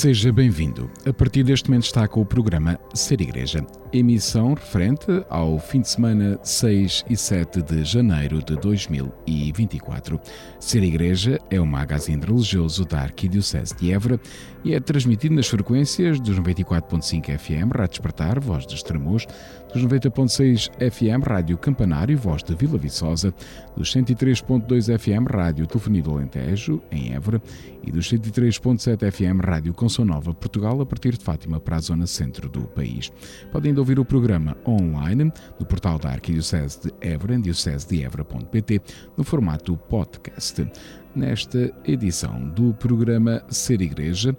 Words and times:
Seja 0.00 0.32
bem-vindo. 0.32 0.90
A 1.04 1.12
partir 1.12 1.42
deste 1.42 1.68
momento 1.68 1.84
está 1.84 2.08
com 2.08 2.22
o 2.22 2.24
programa 2.24 2.80
Ser 2.94 3.20
Igreja, 3.20 3.62
emissão 3.92 4.54
referente 4.54 5.04
ao 5.28 5.58
fim 5.58 5.82
de 5.82 5.90
semana 5.90 6.40
6 6.42 7.04
e 7.10 7.14
7 7.14 7.60
de 7.60 7.84
janeiro 7.84 8.42
de 8.42 8.56
2024. 8.56 10.18
Ser 10.58 10.82
Igreja 10.82 11.38
é 11.50 11.60
um 11.60 11.66
magazine 11.66 12.24
religioso 12.24 12.86
da 12.86 13.02
Arquidiocese 13.02 13.76
de 13.76 13.92
Évora 13.92 14.18
e 14.64 14.74
é 14.74 14.80
transmitido 14.80 15.34
nas 15.34 15.48
frequências 15.48 16.18
dos 16.18 16.38
94.5 16.40 17.38
FM, 17.38 17.70
Rádio 17.70 17.90
Despertar, 17.90 18.40
Voz 18.40 18.66
de 18.66 18.76
Estremoz, 18.76 19.26
dos 19.72 19.84
90.6 19.84 20.70
FM, 20.90 21.26
Rádio 21.26 21.58
Campanário, 21.58 22.16
Voz 22.16 22.42
de 22.42 22.54
Vila 22.54 22.78
Viçosa, 22.78 23.34
dos 23.76 23.94
103.2 23.94 24.98
FM, 24.98 25.30
Rádio 25.30 25.66
Telefonia 25.66 26.02
do 26.02 26.12
Alentejo, 26.12 26.82
em 26.90 27.12
Évora, 27.12 27.40
e 27.82 27.90
dos 27.90 28.10
103.7 28.10 29.10
FM, 29.10 29.44
Rádio 29.44 29.72
Consão 29.90 30.04
Nova, 30.04 30.32
Portugal, 30.32 30.80
a 30.80 30.86
partir 30.86 31.18
de 31.18 31.24
Fátima 31.24 31.58
para 31.58 31.74
a 31.74 31.80
zona 31.80 32.06
centro 32.06 32.48
do 32.48 32.60
país. 32.60 33.10
Podem 33.50 33.76
ouvir 33.76 33.98
o 33.98 34.04
programa 34.04 34.56
online 34.64 35.32
no 35.58 35.66
portal 35.66 35.98
da 35.98 36.10
Arquidiocese 36.10 36.82
de 36.82 36.92
Évora, 37.00 37.34
em 37.34 37.40
diocesedeevra.pt, 37.40 38.80
no 39.16 39.24
formato 39.24 39.76
podcast. 39.76 40.64
Nesta 41.12 41.74
edição 41.84 42.48
do 42.50 42.72
programa 42.74 43.42
Ser 43.48 43.82
Igreja, 43.82 44.32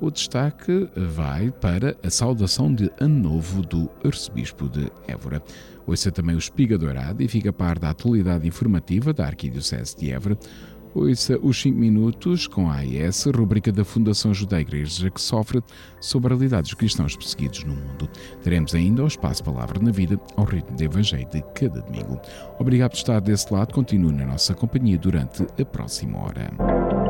o 0.00 0.08
destaque 0.08 0.88
vai 0.94 1.50
para 1.50 1.96
a 2.00 2.08
saudação 2.08 2.72
de 2.72 2.88
Ano 3.00 3.30
Novo 3.30 3.60
do 3.62 3.90
Arcebispo 4.04 4.68
de 4.68 4.88
Évora. 5.08 5.42
Ouça 5.84 6.12
também 6.12 6.36
o 6.36 6.38
Espiga 6.38 6.78
Dourado 6.78 7.22
e 7.22 7.28
fica 7.28 7.50
a 7.50 7.52
par 7.52 7.76
da 7.76 7.90
atualidade 7.90 8.46
informativa 8.46 9.12
da 9.12 9.26
Arquidiocese 9.26 9.96
de 9.96 10.12
Évora. 10.12 10.38
Ouça 10.94 11.38
os 11.42 11.60
5 11.62 11.78
minutos 11.78 12.46
com 12.46 12.68
a 12.68 12.76
AES, 12.76 13.24
rubrica 13.34 13.72
da 13.72 13.84
Fundação 13.84 14.30
Ajuda 14.30 14.56
a 14.56 14.60
Igreja 14.60 15.10
que 15.10 15.20
sofre 15.20 15.62
sobre 16.00 16.32
a 16.32 16.36
realidade 16.36 16.64
dos 16.64 16.74
cristãos 16.74 17.16
perseguidos 17.16 17.64
no 17.64 17.74
mundo. 17.74 18.08
Teremos 18.42 18.74
ainda 18.74 19.02
o 19.02 19.06
espaço 19.06 19.42
Palavra 19.42 19.80
na 19.80 19.90
Vida 19.90 20.20
ao 20.36 20.44
ritmo 20.44 20.76
de 20.76 20.84
Evangelho 20.84 21.28
de 21.30 21.42
cada 21.54 21.80
domingo. 21.80 22.20
Obrigado 22.58 22.90
por 22.90 22.98
estar 22.98 23.20
desse 23.20 23.52
lado. 23.52 23.72
Continue 23.72 24.12
na 24.12 24.26
nossa 24.26 24.54
companhia 24.54 24.98
durante 24.98 25.46
a 25.58 25.64
próxima 25.64 26.18
hora. 26.18 27.01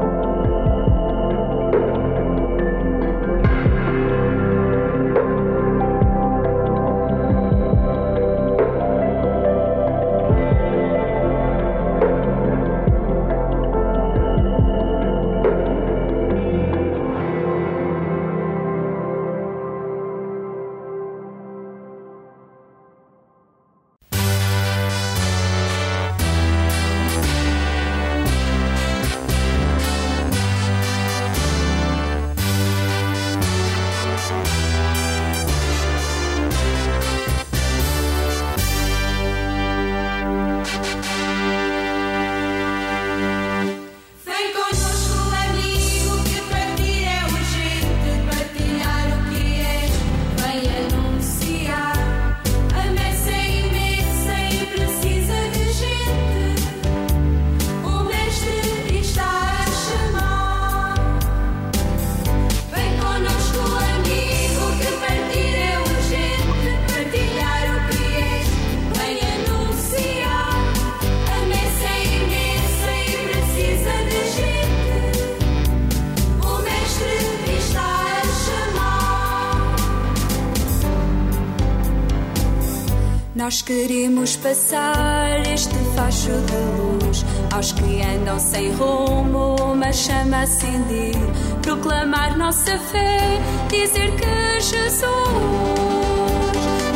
Nós 83.42 83.60
queremos 83.60 84.36
passar 84.36 85.44
este 85.52 85.74
facho 85.96 86.30
de 86.30 86.54
luz. 86.78 87.24
Aos 87.52 87.72
que 87.72 88.00
andam 88.00 88.38
sem 88.38 88.70
rumo, 88.74 89.56
uma 89.60 89.92
chama 89.92 90.42
acender, 90.42 91.16
proclamar 91.60 92.38
nossa 92.38 92.78
fé, 92.78 93.40
dizer 93.68 94.12
que 94.12 94.60
Jesus 94.60 94.78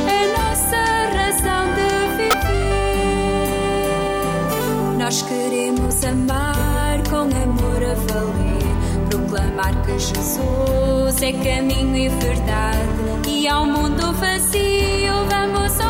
é 0.06 0.28
nossa 0.38 0.84
razão 1.16 1.66
de 1.74 1.88
viver. 2.16 2.38
Nós 5.00 5.22
queremos 5.22 6.04
amar 6.04 7.02
com 7.10 7.22
amor 7.22 7.82
a 7.82 7.94
valer, 8.06 8.70
proclamar 9.10 9.74
que 9.84 9.98
Jesus 9.98 11.22
é 11.22 11.32
caminho 11.32 11.96
e 11.96 12.08
verdade, 12.08 13.26
e 13.26 13.48
ao 13.48 13.66
mundo 13.66 14.12
vazio 14.12 15.26
vamos 15.28 15.80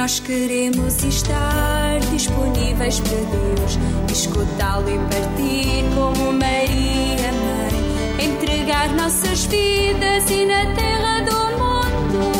Nós 0.00 0.18
queremos 0.18 1.04
estar 1.04 2.00
disponíveis 2.10 2.98
para 3.00 3.18
Deus, 3.18 3.78
escutá-lo 4.10 4.88
e 4.88 4.96
partir 4.96 5.84
como 5.94 6.32
Maria 6.32 7.30
Mãe, 7.32 8.24
entregar 8.24 8.88
nossas 8.94 9.44
vidas 9.44 10.30
e 10.30 10.46
na 10.46 10.74
terra 10.74 11.20
do 11.20 11.36
mundo. 11.58 12.32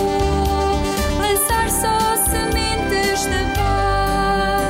Lançar 1.18 1.68
só 1.68 2.16
sementes 2.30 3.24
de 3.24 3.44
paz. 3.54 4.64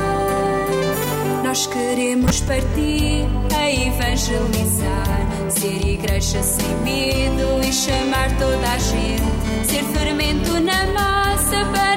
Nós 1.45 1.67
queremos 1.67 2.41
partir 2.41 3.25
a 3.55 3.71
evangelizar, 3.71 5.25
ser 5.49 5.87
igreja 5.87 6.43
sem 6.43 6.75
medo 6.83 7.61
e 7.65 7.71
chamar 7.71 8.37
toda 8.37 8.69
a 8.69 8.77
gente, 8.77 9.31
ser 9.65 9.85
fermento 9.97 10.59
na 10.59 10.87
massa 10.87 11.65
para 11.71 11.90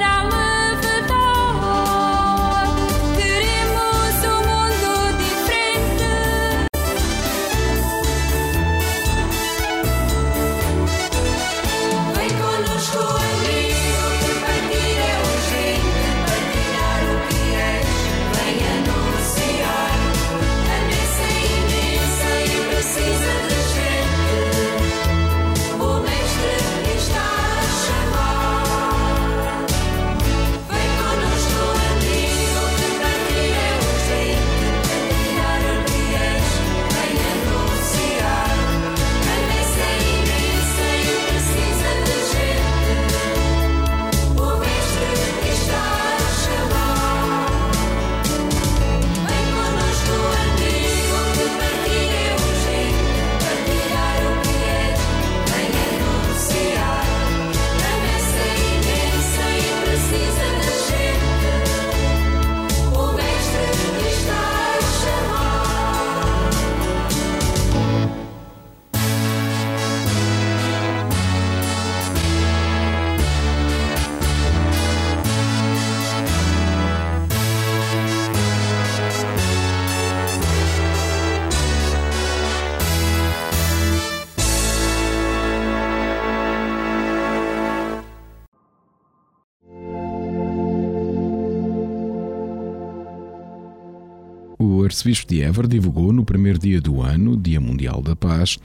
arcebispo 95.05 95.27
de 95.27 95.41
Évora 95.41 95.67
divulgou 95.67 96.11
no 96.11 96.25
primeiro 96.25 96.57
dia 96.57 96.81
do 96.81 96.99
ano, 96.99 97.37
Dia 97.37 97.61
Mundial 97.61 98.01
da 98.01 98.15
Paz, 98.15 98.57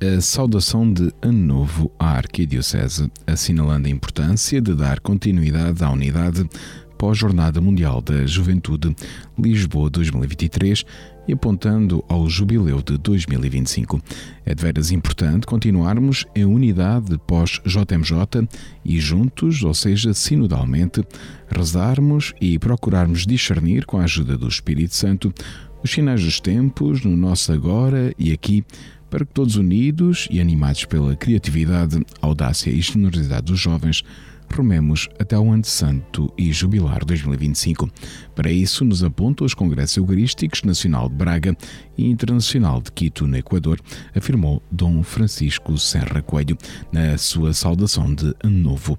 a 0.00 0.20
saudação 0.20 0.92
de 0.92 1.12
Ano 1.20 1.44
Novo 1.44 1.90
à 1.98 2.10
Arquidiocese, 2.10 3.10
assinalando 3.26 3.88
a 3.88 3.90
importância 3.90 4.60
de 4.60 4.74
dar 4.74 5.00
continuidade 5.00 5.82
à 5.82 5.90
unidade 5.90 6.48
pós-Jornada 6.96 7.60
Mundial 7.60 8.00
da 8.00 8.24
Juventude 8.26 8.94
Lisboa 9.36 9.90
2023 9.90 10.84
e 11.26 11.32
apontando 11.32 12.02
ao 12.08 12.28
jubileu 12.28 12.80
de 12.80 12.96
2025. 12.96 14.00
É 14.46 14.54
de 14.54 14.62
veras 14.62 14.90
importante 14.90 15.46
continuarmos 15.46 16.24
em 16.34 16.44
unidade 16.44 17.18
pós-JMJ 17.26 18.48
e 18.84 18.98
juntos, 18.98 19.62
ou 19.62 19.74
seja, 19.74 20.14
sinodalmente, 20.14 21.04
rezarmos 21.50 22.34
e 22.40 22.58
procurarmos 22.58 23.26
discernir 23.26 23.84
com 23.84 23.98
a 23.98 24.04
ajuda 24.04 24.38
do 24.38 24.48
Espírito 24.48 24.94
Santo 24.94 25.32
os 25.82 25.90
sinais 25.90 26.22
dos 26.22 26.40
tempos 26.40 27.04
no 27.04 27.16
nosso 27.16 27.52
agora 27.52 28.12
e 28.18 28.32
aqui 28.32 28.64
para 29.10 29.24
que 29.24 29.32
todos 29.32 29.56
unidos 29.56 30.28
e 30.30 30.40
animados 30.40 30.84
pela 30.84 31.16
criatividade, 31.16 32.04
audácia 32.20 32.70
e 32.70 32.80
generosidade 32.80 33.46
dos 33.46 33.58
jovens 33.58 34.04
rumemos 34.50 35.08
até 35.18 35.36
ao 35.36 35.50
Ano 35.50 35.64
Santo 35.64 36.32
e 36.36 36.52
Jubilar 36.52 37.04
2025. 37.04 37.88
Para 38.34 38.50
isso, 38.50 38.84
nos 38.84 39.04
apontam 39.04 39.46
os 39.46 39.54
Congressos 39.54 39.96
Eucarísticos 39.96 40.62
Nacional 40.62 41.08
de 41.08 41.14
Braga 41.14 41.56
e 41.96 42.06
Internacional 42.06 42.80
de 42.80 42.90
Quito, 42.90 43.26
no 43.26 43.36
Equador, 43.36 43.80
afirmou 44.14 44.62
Dom 44.70 45.02
Francisco 45.02 45.76
Serra 45.78 46.22
Coelho 46.22 46.56
na 46.90 47.16
sua 47.18 47.52
saudação 47.52 48.14
de 48.14 48.34
Ano 48.42 48.58
Novo 48.58 48.98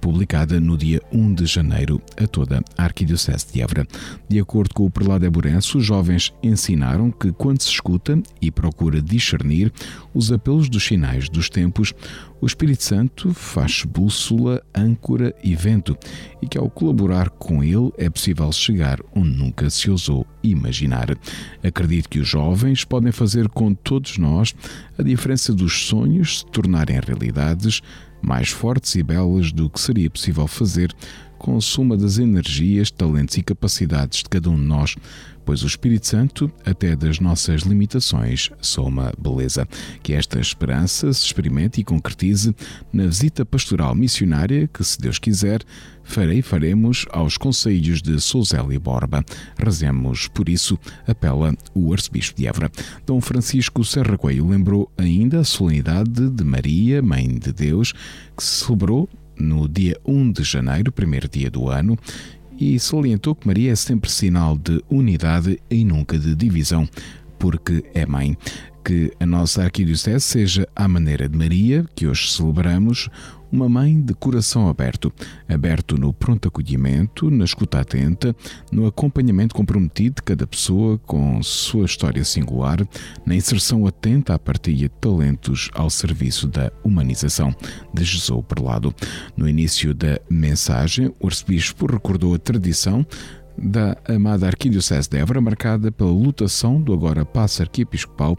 publicada 0.00 0.60
no 0.60 0.76
dia 0.76 1.00
1 1.12 1.34
de 1.34 1.46
janeiro 1.46 2.00
a 2.16 2.26
toda 2.26 2.62
a 2.76 2.84
Arquidiocese 2.84 3.52
de 3.52 3.60
Évora. 3.60 3.86
De 4.28 4.38
acordo 4.38 4.74
com 4.74 4.84
o 4.86 4.90
prelado 4.90 5.26
Eburense, 5.26 5.76
os 5.76 5.84
jovens 5.84 6.32
ensinaram 6.42 7.10
que 7.10 7.32
quando 7.32 7.62
se 7.62 7.70
escuta 7.70 8.20
e 8.40 8.50
procura 8.50 9.02
discernir 9.02 9.72
os 10.14 10.32
apelos 10.32 10.68
dos 10.68 10.84
sinais 10.84 11.28
dos 11.28 11.48
tempos, 11.48 11.92
o 12.40 12.46
Espírito 12.46 12.84
Santo 12.84 13.34
faz 13.34 13.84
bússola, 13.84 14.62
âncora 14.74 15.34
e 15.42 15.56
vento, 15.56 15.96
e 16.40 16.46
que 16.46 16.56
ao 16.56 16.70
colaborar 16.70 17.30
com 17.30 17.64
ele 17.64 17.92
é 17.98 18.08
possível 18.08 18.50
chegar 18.52 19.00
onde 19.14 19.36
nunca 19.36 19.68
se 19.70 19.90
ousou 19.90 20.26
imaginar. 20.42 21.08
Acredito 21.62 22.08
que 22.08 22.20
os 22.20 22.28
jovens 22.28 22.84
podem 22.84 23.10
fazer 23.10 23.48
com 23.48 23.74
todos 23.74 24.18
nós 24.18 24.54
a 24.96 25.02
diferença 25.02 25.52
dos 25.52 25.86
sonhos 25.86 26.38
se 26.38 26.46
tornarem 26.46 27.00
realidades 27.04 27.82
mais 28.20 28.50
fortes 28.50 28.94
e 28.94 29.02
belas 29.02 29.52
do 29.52 29.68
que 29.70 29.80
seria 29.80 30.10
possível 30.10 30.46
fazer 30.46 30.94
com 31.38 31.56
a 31.56 31.60
soma 31.60 31.96
das 31.96 32.18
energias, 32.18 32.90
talentos 32.90 33.36
e 33.36 33.42
capacidades 33.42 34.18
de 34.18 34.28
cada 34.28 34.50
um 34.50 34.56
de 34.56 34.66
nós, 34.66 34.96
pois 35.48 35.62
o 35.62 35.66
Espírito 35.66 36.06
Santo, 36.06 36.52
até 36.62 36.94
das 36.94 37.20
nossas 37.20 37.62
limitações, 37.62 38.50
soma 38.60 39.14
beleza. 39.18 39.66
Que 40.02 40.12
esta 40.12 40.38
esperança 40.38 41.10
se 41.10 41.24
experimente 41.24 41.80
e 41.80 41.84
concretize 41.84 42.54
na 42.92 43.06
visita 43.06 43.46
pastoral 43.46 43.94
missionária 43.94 44.68
que, 44.68 44.84
se 44.84 45.00
Deus 45.00 45.18
quiser, 45.18 45.62
farei 46.04 46.42
faremos 46.42 47.06
aos 47.10 47.38
conselhos 47.38 48.02
de 48.02 48.20
Souzel 48.20 48.70
e 48.72 48.78
Borba. 48.78 49.24
Rezemos, 49.58 50.28
por 50.28 50.50
isso, 50.50 50.78
apela 51.06 51.54
o 51.74 51.94
arcebispo 51.94 52.36
de 52.36 52.46
Évora. 52.46 52.70
Dom 53.06 53.18
Francisco 53.20 53.82
Serra 53.84 54.18
Coelho 54.18 54.48
lembrou 54.48 54.92
ainda 54.98 55.40
a 55.40 55.44
solenidade 55.44 56.28
de 56.28 56.44
Maria, 56.44 57.00
Mãe 57.00 57.26
de 57.38 57.54
Deus, 57.54 57.94
que 58.36 58.42
se 58.44 58.66
celebrou 58.66 59.08
no 59.38 59.68
dia 59.68 59.96
1 60.04 60.32
de 60.32 60.42
janeiro, 60.42 60.92
primeiro 60.92 61.28
dia 61.28 61.50
do 61.50 61.68
ano, 61.68 61.98
e 62.58 62.78
salientou 62.78 63.34
que 63.34 63.46
Maria 63.46 63.72
é 63.72 63.76
sempre 63.76 64.10
sinal 64.10 64.56
de 64.56 64.82
unidade 64.90 65.60
e 65.70 65.84
nunca 65.84 66.18
de 66.18 66.34
divisão, 66.34 66.88
porque 67.38 67.84
é 67.94 68.04
mãe. 68.04 68.36
Que 68.88 69.12
a 69.20 69.26
nossa 69.26 69.64
arquidiocese 69.64 70.24
seja 70.24 70.66
à 70.74 70.88
maneira 70.88 71.28
de 71.28 71.36
Maria, 71.36 71.84
que 71.94 72.06
hoje 72.06 72.32
celebramos, 72.32 73.10
uma 73.52 73.68
mãe 73.68 74.00
de 74.00 74.14
coração 74.14 74.66
aberto, 74.66 75.12
aberto 75.46 75.98
no 75.98 76.10
pronto 76.10 76.48
acolhimento, 76.48 77.30
na 77.30 77.44
escuta 77.44 77.80
atenta, 77.80 78.34
no 78.72 78.86
acompanhamento 78.86 79.54
comprometido 79.54 80.14
de 80.16 80.22
cada 80.22 80.46
pessoa 80.46 80.96
com 81.00 81.42
sua 81.42 81.84
história 81.84 82.24
singular, 82.24 82.78
na 83.26 83.34
inserção 83.34 83.86
atenta 83.86 84.32
à 84.32 84.38
partilha 84.38 84.88
de 84.88 84.94
talentos 84.98 85.68
ao 85.74 85.90
serviço 85.90 86.48
da 86.48 86.72
humanização, 86.82 87.54
de 87.92 88.02
Jesus 88.02 88.42
Perlado. 88.48 88.94
No 89.36 89.46
início 89.46 89.92
da 89.92 90.18
mensagem, 90.30 91.14
o 91.20 91.26
arcebispo 91.26 91.84
recordou 91.84 92.34
a 92.34 92.38
tradição 92.38 93.06
da 93.60 93.96
amada 94.08 94.46
Arquidiocese 94.46 95.10
de 95.10 95.18
Évora, 95.18 95.40
marcada 95.40 95.90
pela 95.90 96.12
lutação 96.12 96.80
do 96.80 96.92
agora 96.92 97.24
passo 97.24 97.60
arquiepiscopal 97.60 98.38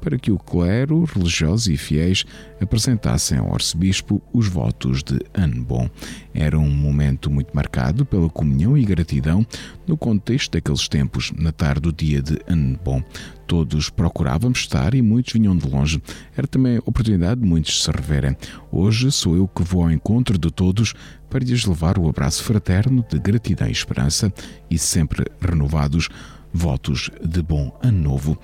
para 0.00 0.18
que 0.18 0.30
o 0.30 0.38
clero, 0.38 1.04
religiosos 1.04 1.68
e 1.68 1.76
fiéis 1.76 2.24
apresentassem 2.60 3.38
ao 3.38 3.54
arcebispo 3.54 4.22
os 4.32 4.48
votos 4.48 5.02
de 5.02 5.18
ano 5.34 5.64
bom. 5.64 5.88
Era 6.32 6.58
um 6.58 6.70
momento 6.70 7.30
muito 7.30 7.54
marcado 7.54 8.04
pela 8.04 8.28
comunhão 8.28 8.76
e 8.76 8.84
gratidão 8.84 9.46
no 9.86 9.96
contexto 9.96 10.52
daqueles 10.52 10.88
tempos, 10.88 11.32
na 11.36 11.52
tarde 11.52 11.82
do 11.82 11.92
dia 11.92 12.22
de 12.22 12.38
ano 12.46 12.78
bom. 12.84 13.02
Todos 13.46 13.88
procurávamos 13.88 14.58
estar 14.58 14.94
e 14.94 15.00
muitos 15.00 15.32
vinham 15.32 15.56
de 15.56 15.68
longe. 15.68 16.02
Era 16.36 16.46
também 16.46 16.78
oportunidade 16.78 17.40
de 17.40 17.46
muitos 17.46 17.82
se 17.82 17.90
reverem. 17.90 18.36
Hoje 18.70 19.10
sou 19.10 19.36
eu 19.36 19.48
que 19.48 19.62
vou 19.62 19.82
ao 19.82 19.90
encontro 19.90 20.38
de 20.38 20.50
todos 20.50 20.94
para 21.30 21.44
lhes 21.44 21.64
levar 21.64 21.98
o 21.98 22.08
abraço 22.08 22.44
fraterno 22.44 23.04
de 23.08 23.18
gratidão 23.18 23.68
e 23.68 23.72
esperança 23.72 24.32
e 24.70 24.78
sempre 24.78 25.24
renovados 25.40 26.08
votos 26.52 27.10
de 27.24 27.42
bom 27.42 27.78
ano 27.82 28.02
novo 28.02 28.38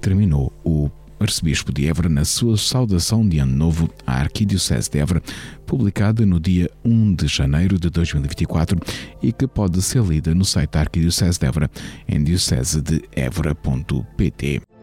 terminou 0.00 0.52
o 0.64 0.90
arcebispo 1.20 1.72
de 1.72 1.86
Évora 1.86 2.08
na 2.08 2.24
sua 2.24 2.56
saudação 2.56 3.28
de 3.28 3.38
Ano 3.38 3.54
Novo 3.54 3.88
à 4.06 4.20
Arquidiocese 4.20 4.90
de 4.90 4.98
Évora, 4.98 5.22
publicada 5.66 6.24
no 6.24 6.40
dia 6.40 6.70
1 6.84 7.14
de 7.14 7.26
janeiro 7.26 7.78
de 7.78 7.90
2024 7.90 8.78
e 9.22 9.30
que 9.32 9.46
pode 9.46 9.82
ser 9.82 10.02
lida 10.02 10.34
no 10.34 10.44
site 10.44 10.70
da 10.70 10.80
Arquidiocese 10.80 11.38
de 11.38 11.46
Évora 11.46 11.70
em 12.08 12.24
diocesedeevora.pt. 12.24 14.50
sem 14.52 14.79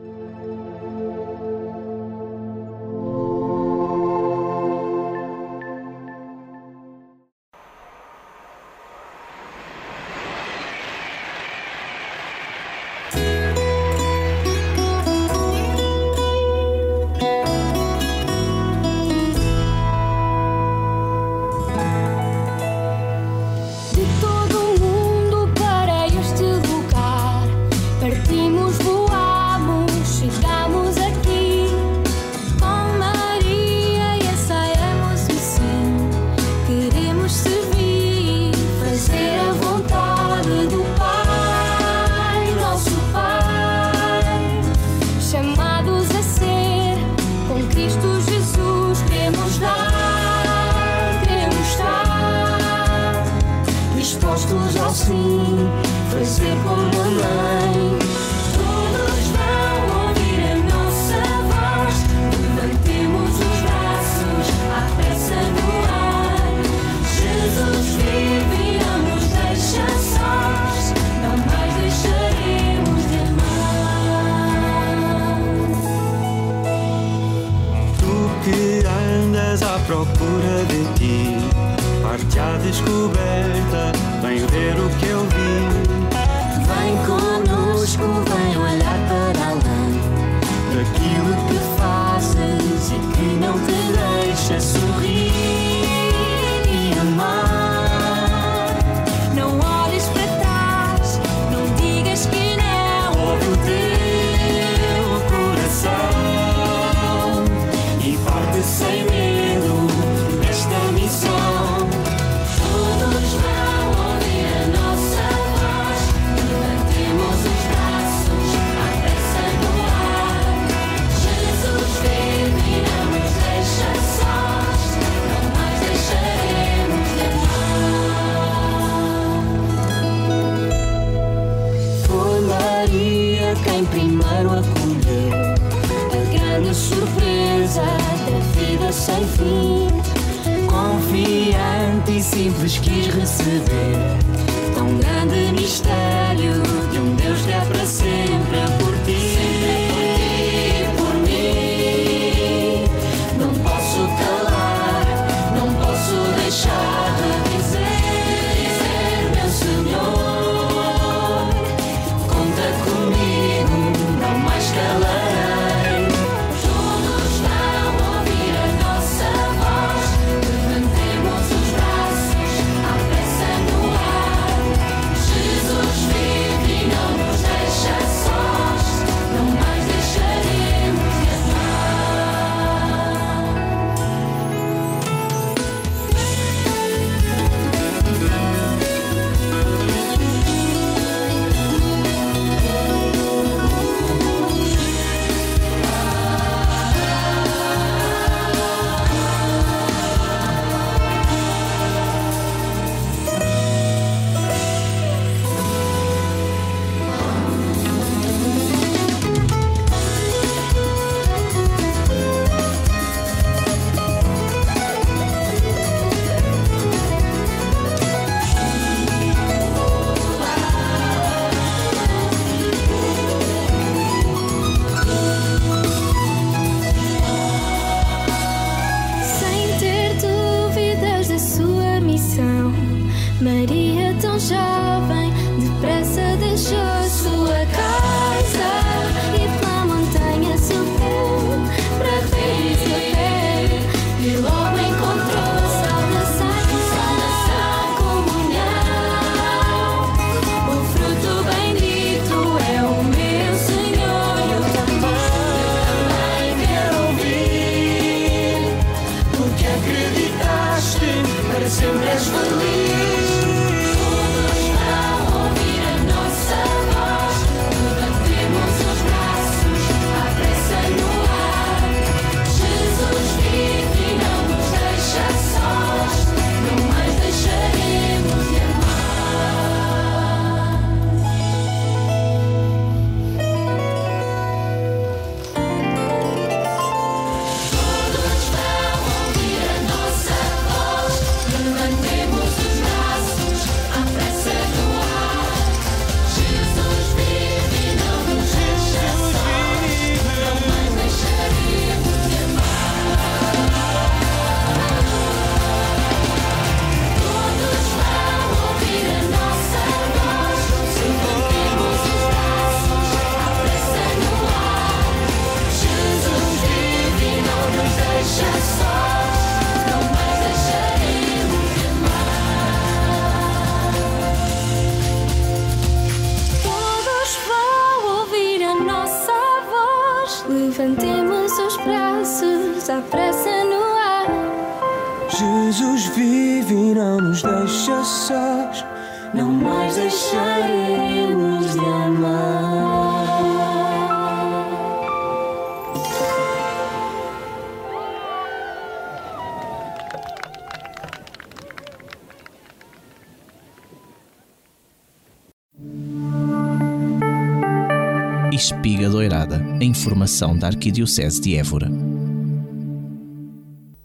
Espiga 358.57 359.07
Doirada, 359.07 359.63
a 359.79 359.83
informação 359.83 360.57
da 360.57 360.65
Arquidiocese 360.65 361.39
de 361.39 361.55
Évora. 361.55 361.91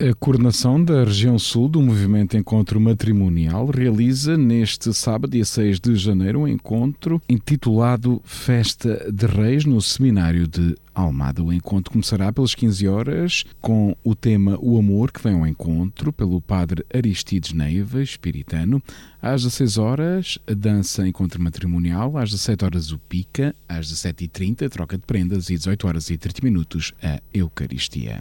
A 0.03 0.13
coordenação 0.17 0.83
da 0.83 1.05
região 1.05 1.39
sul 1.39 1.69
do 1.69 1.81
movimento 1.81 2.37
Encontro 2.37 2.81
Matrimonial 2.81 3.67
realiza 3.67 4.37
neste 4.37 4.93
sábado, 4.93 5.31
dia 5.31 5.45
6 5.45 5.79
de 5.79 5.95
janeiro, 5.95 6.41
um 6.41 6.49
encontro 6.49 7.23
intitulado 7.29 8.21
Festa 8.25 9.09
de 9.13 9.27
Reis 9.27 9.65
no 9.65 9.81
Seminário 9.81 10.49
de 10.49 10.75
Almada. 10.93 11.41
O 11.41 11.53
encontro 11.53 11.93
começará 11.93 12.33
pelas 12.33 12.53
15 12.53 12.89
horas 12.89 13.45
com 13.61 13.97
o 14.03 14.17
tema 14.17 14.59
O 14.61 14.77
Amor, 14.77 15.13
que 15.13 15.23
vem 15.23 15.35
ao 15.35 15.47
encontro 15.47 16.13
pelo 16.13 16.41
padre 16.41 16.85
Aristides 16.93 17.53
Neiva, 17.53 18.03
espiritano. 18.03 18.83
Às 19.23 19.45
16 19.45 19.79
horas, 19.79 20.37
a 20.49 20.53
dança 20.53 21.07
Encontro 21.07 21.41
Matrimonial. 21.41 22.19
Às 22.19 22.33
17 22.33 22.65
horas, 22.65 22.91
o 22.91 22.99
Pica. 22.99 23.55
Às 23.69 23.87
17h30, 23.87 24.69
troca 24.69 24.99
de 24.99 25.05
prendas. 25.05 25.49
E 25.49 25.57
18 25.57 25.87
horas 25.87 26.11
e 26.11 26.19
30 26.19 26.41
minutos, 26.43 26.93
a 27.01 27.21
Eucaristia. 27.33 28.21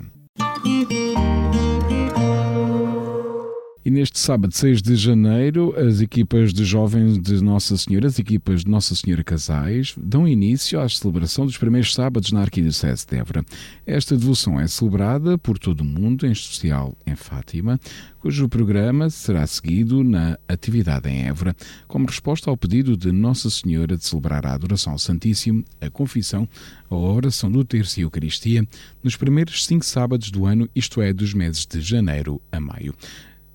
E 3.84 3.90
neste 3.90 4.20
sábado, 4.20 4.54
6 4.54 4.80
de 4.80 4.96
janeiro, 4.96 5.74
as 5.76 6.02
equipas 6.02 6.54
de 6.54 6.64
jovens 6.64 7.18
de 7.18 7.44
Nossa 7.44 7.76
Senhora, 7.76 8.06
as 8.06 8.20
equipas 8.20 8.64
de 8.64 8.70
Nossa 8.70 8.94
Senhora 8.94 9.24
Casais, 9.24 9.96
dão 9.98 10.28
início 10.28 10.80
à 10.80 10.88
celebração 10.88 11.48
dos 11.48 11.58
primeiros 11.58 11.92
sábados 11.92 12.32
na 12.32 12.42
Arquidiocese 12.42 13.08
de 13.08 13.18
Évora. 13.18 13.44
Esta 13.84 14.16
devoção 14.16 14.60
é 14.60 14.68
celebrada 14.68 15.36
por 15.36 15.58
todo 15.58 15.82
o 15.82 15.84
mundo, 15.84 16.28
em 16.28 16.32
especial 16.32 16.96
em 17.08 17.16
Fátima, 17.16 17.80
cujo 18.20 18.48
programa 18.48 19.10
será 19.10 19.48
seguido 19.48 20.04
na 20.04 20.38
atividade 20.48 21.10
em 21.10 21.24
Évora, 21.24 21.56
como 21.88 22.06
resposta 22.06 22.52
ao 22.52 22.58
pedido 22.58 22.96
de 22.96 23.12
Nossa 23.12 23.50
Senhora 23.50 23.98
de 23.98 24.06
celebrar 24.06 24.46
a 24.46 24.54
adoração 24.54 24.94
ao 24.94 25.00
Santíssimo, 25.00 25.66
a 25.82 25.90
confissão, 25.90 26.48
a 26.88 26.96
oração 26.96 27.52
do 27.52 27.66
terço 27.66 28.00
e 28.00 28.02
a 28.02 28.06
Eucaristia 28.06 28.64
nos 29.04 29.16
primeiros 29.16 29.66
cinco 29.66 29.84
sábados 29.84 30.30
do 30.30 30.46
ano, 30.46 30.70
isto 30.76 31.02
é, 31.02 31.12
dos 31.12 31.34
meses 31.34 31.66
de 31.66 31.82
janeiro 31.82 32.40
a 32.52 32.60
maio. 32.60 32.94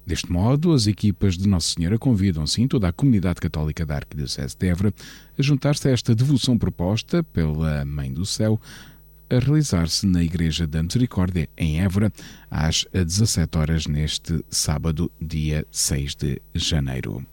Deste 0.07 0.31
modo, 0.31 0.73
as 0.73 0.87
equipas 0.87 1.37
de 1.37 1.49
Nossa 1.49 1.75
Senhora 1.75 1.99
convidam, 1.99 2.47
sim, 2.47 2.69
toda 2.69 2.87
a 2.87 2.93
comunidade 2.93 3.41
católica 3.41 3.85
da 3.85 3.97
Arquidiocese 3.97 4.57
de 4.57 4.69
Évora 4.69 4.95
a 5.37 5.43
juntar-se 5.43 5.89
a 5.89 5.91
esta 5.91 6.15
devoção 6.15 6.57
proposta 6.57 7.25
pela 7.25 7.85
Mãe 7.85 8.13
do 8.13 8.25
Céu, 8.25 8.61
a 9.29 9.39
realizar-se 9.41 10.07
na 10.07 10.23
Igreja 10.23 10.65
da 10.65 10.81
Misericórdia, 10.81 11.49
em 11.57 11.81
Évora, 11.81 12.13
às 12.49 12.87
17 12.93 13.59
horas 13.59 13.87
neste 13.89 14.45
sábado, 14.49 15.11
dia 15.21 15.67
6 15.73 16.15
de 16.15 16.41
janeiro. 16.55 17.27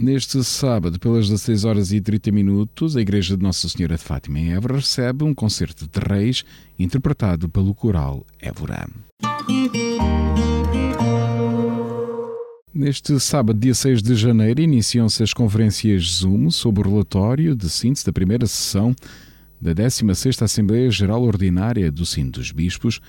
Neste 0.00 0.44
sábado, 0.44 0.96
pelas 1.00 1.28
16 1.28 1.64
horas 1.64 1.90
e 1.90 2.00
30 2.00 2.30
minutos, 2.30 2.96
a 2.96 3.00
Igreja 3.00 3.36
de 3.36 3.42
Nossa 3.42 3.68
Senhora 3.68 3.96
de 3.96 4.04
Fátima 4.04 4.38
em 4.38 4.52
Évora 4.52 4.76
recebe 4.76 5.24
um 5.24 5.34
concerto 5.34 5.88
de 5.88 5.98
reis 5.98 6.44
interpretado 6.78 7.48
pelo 7.48 7.74
coral 7.74 8.24
Évora. 8.40 8.88
Neste 12.72 13.18
sábado, 13.18 13.58
dia 13.58 13.74
6 13.74 14.00
de 14.00 14.14
janeiro, 14.14 14.60
iniciam-se 14.60 15.20
as 15.20 15.34
conferências 15.34 16.04
Zoom 16.20 16.48
sobre 16.48 16.86
o 16.86 16.92
relatório 16.92 17.56
de 17.56 17.68
síntese 17.68 18.06
da 18.06 18.12
primeira 18.12 18.46
sessão 18.46 18.94
da 19.60 19.74
16ª 19.74 20.42
Assembleia 20.42 20.88
Geral 20.92 21.24
Ordinária 21.24 21.90
do 21.90 22.06
Sino 22.06 22.30
dos 22.30 22.52
Bispos, 22.52 23.00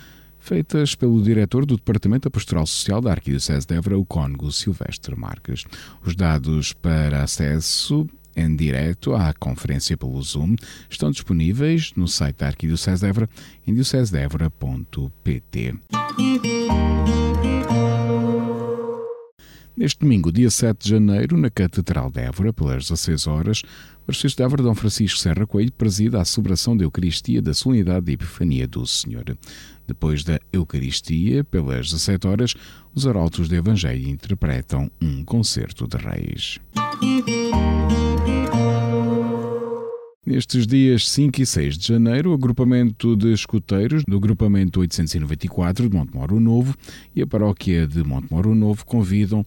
feitas 0.49 0.95
pelo 0.95 1.21
diretor 1.21 1.63
do 1.63 1.75
Departamento 1.75 2.31
Pastoral 2.31 2.65
Social 2.65 2.99
da 2.99 3.11
Arquidiocese 3.11 3.67
de 3.67 3.75
Évora, 3.75 3.99
o 3.99 4.03
cônego 4.03 4.51
Silvestre 4.51 5.15
Marques. 5.15 5.63
Os 6.03 6.15
dados 6.15 6.73
para 6.73 7.21
acesso 7.21 8.09
em 8.35 8.55
direto 8.55 9.13
à 9.13 9.31
conferência 9.31 9.95
pelo 9.95 10.19
Zoom 10.23 10.55
estão 10.89 11.11
disponíveis 11.11 11.91
no 11.95 12.07
site 12.07 12.37
da 12.37 12.47
Arquidiocese 12.47 13.01
de 13.01 13.07
Évora 13.07 13.29
em 13.67 13.75
diocesedevra.pt. 13.75 15.75
Neste 19.79 20.01
domingo, 20.01 20.29
dia 20.29 20.49
7 20.49 20.77
de 20.77 20.89
janeiro, 20.89 21.37
na 21.37 21.49
Catedral 21.49 22.11
de 22.11 22.19
Évora, 22.19 22.51
pelas 22.51 22.89
16 22.89 23.27
horas, 23.27 23.61
o 24.05 24.11
Arcebispo 24.11 24.35
de 24.35 24.43
Évora, 24.43 24.63
Dom 24.63 24.75
Francisco 24.75 25.17
Serra 25.17 25.47
Coelho, 25.47 25.71
presida 25.71 26.19
a 26.19 26.25
celebração 26.25 26.75
da 26.75 26.83
Eucaristia 26.83 27.41
da 27.41 27.53
Solenidade 27.53 28.11
e 28.11 28.15
Epifania 28.15 28.67
do 28.67 28.85
Senhor. 28.85 29.23
Depois 29.87 30.21
da 30.25 30.37
Eucaristia, 30.51 31.45
pelas 31.45 31.91
17 31.91 32.27
horas, 32.27 32.55
os 32.93 33.07
arautos 33.07 33.47
do 33.47 33.55
Evangelho 33.55 34.09
interpretam 34.09 34.91
um 35.01 35.23
concerto 35.23 35.87
de 35.87 35.95
reis. 35.95 36.59
Nestes 40.29 40.67
dias 40.67 41.09
5 41.09 41.41
e 41.41 41.45
6 41.45 41.75
de 41.75 41.87
janeiro, 41.87 42.29
o 42.29 42.33
agrupamento 42.35 43.15
de 43.15 43.33
escuteiros 43.33 44.03
do 44.07 44.15
agrupamento 44.15 44.79
894 44.79 45.89
de 45.89 45.97
Montemoro 45.97 46.39
Novo 46.39 46.75
e 47.15 47.23
a 47.23 47.25
paróquia 47.25 47.87
de 47.87 48.03
Montemoro 48.03 48.53
Novo 48.53 48.85
convidam 48.85 49.43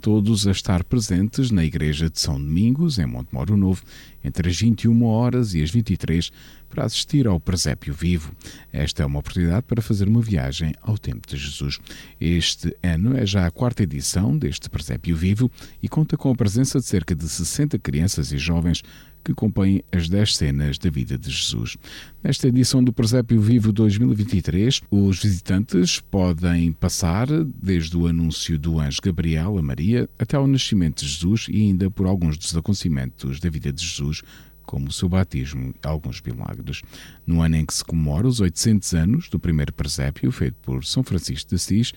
todos 0.00 0.44
a 0.48 0.50
estar 0.50 0.82
presentes 0.82 1.52
na 1.52 1.64
Igreja 1.64 2.10
de 2.10 2.18
São 2.18 2.34
Domingos, 2.34 2.98
em 2.98 3.06
Montemoro 3.06 3.56
Novo, 3.56 3.84
entre 4.24 4.50
as 4.50 4.60
21 4.60 5.04
horas 5.04 5.54
e 5.54 5.62
as 5.62 5.70
23 5.70 6.32
para 6.68 6.84
assistir 6.84 7.28
ao 7.28 7.38
presépio 7.38 7.94
vivo. 7.94 8.34
Esta 8.72 9.04
é 9.04 9.06
uma 9.06 9.20
oportunidade 9.20 9.62
para 9.62 9.80
fazer 9.80 10.08
uma 10.08 10.20
viagem 10.20 10.74
ao 10.82 10.98
tempo 10.98 11.28
de 11.28 11.36
Jesus. 11.36 11.78
Este 12.20 12.76
ano 12.82 13.16
é 13.16 13.24
já 13.24 13.46
a 13.46 13.52
quarta 13.52 13.84
edição 13.84 14.36
deste 14.36 14.68
presépio 14.68 15.14
vivo 15.14 15.48
e 15.80 15.88
conta 15.88 16.16
com 16.16 16.28
a 16.32 16.34
presença 16.34 16.80
de 16.80 16.86
cerca 16.86 17.14
de 17.14 17.28
60 17.28 17.78
crianças 17.78 18.32
e 18.32 18.36
jovens 18.36 18.82
que 19.24 19.32
compõem 19.32 19.82
as 19.90 20.08
10 20.08 20.36
cenas 20.36 20.78
da 20.78 20.90
vida 20.90 21.16
de 21.16 21.30
Jesus. 21.30 21.76
Nesta 22.22 22.46
edição 22.46 22.84
do 22.84 22.92
Presépio 22.92 23.40
Vivo 23.40 23.72
2023, 23.72 24.82
os 24.90 25.22
visitantes 25.22 25.98
podem 25.98 26.72
passar 26.72 27.26
desde 27.44 27.96
o 27.96 28.06
anúncio 28.06 28.58
do 28.58 28.78
anjo 28.78 29.00
Gabriel 29.02 29.56
a 29.58 29.62
Maria 29.62 30.08
até 30.18 30.36
ao 30.36 30.46
nascimento 30.46 31.02
de 31.02 31.10
Jesus 31.10 31.46
e 31.48 31.62
ainda 31.62 31.90
por 31.90 32.06
alguns 32.06 32.36
dos 32.36 32.54
acontecimentos 32.54 33.40
da 33.40 33.48
vida 33.48 33.72
de 33.72 33.82
Jesus 33.82 34.22
como 34.64 34.88
o 34.88 34.92
seu 34.92 35.08
batismo 35.08 35.70
e 35.70 35.86
alguns 35.86 36.20
milagres. 36.20 36.82
No 37.26 37.42
ano 37.42 37.56
em 37.56 37.66
que 37.66 37.74
se 37.74 37.84
comemora 37.84 38.26
os 38.26 38.40
800 38.40 38.94
anos 38.94 39.28
do 39.28 39.38
primeiro 39.38 39.72
presépio 39.72 40.30
feito 40.32 40.56
por 40.62 40.84
São 40.84 41.02
Francisco 41.02 41.50
de 41.50 41.56
Assis, 41.56 41.92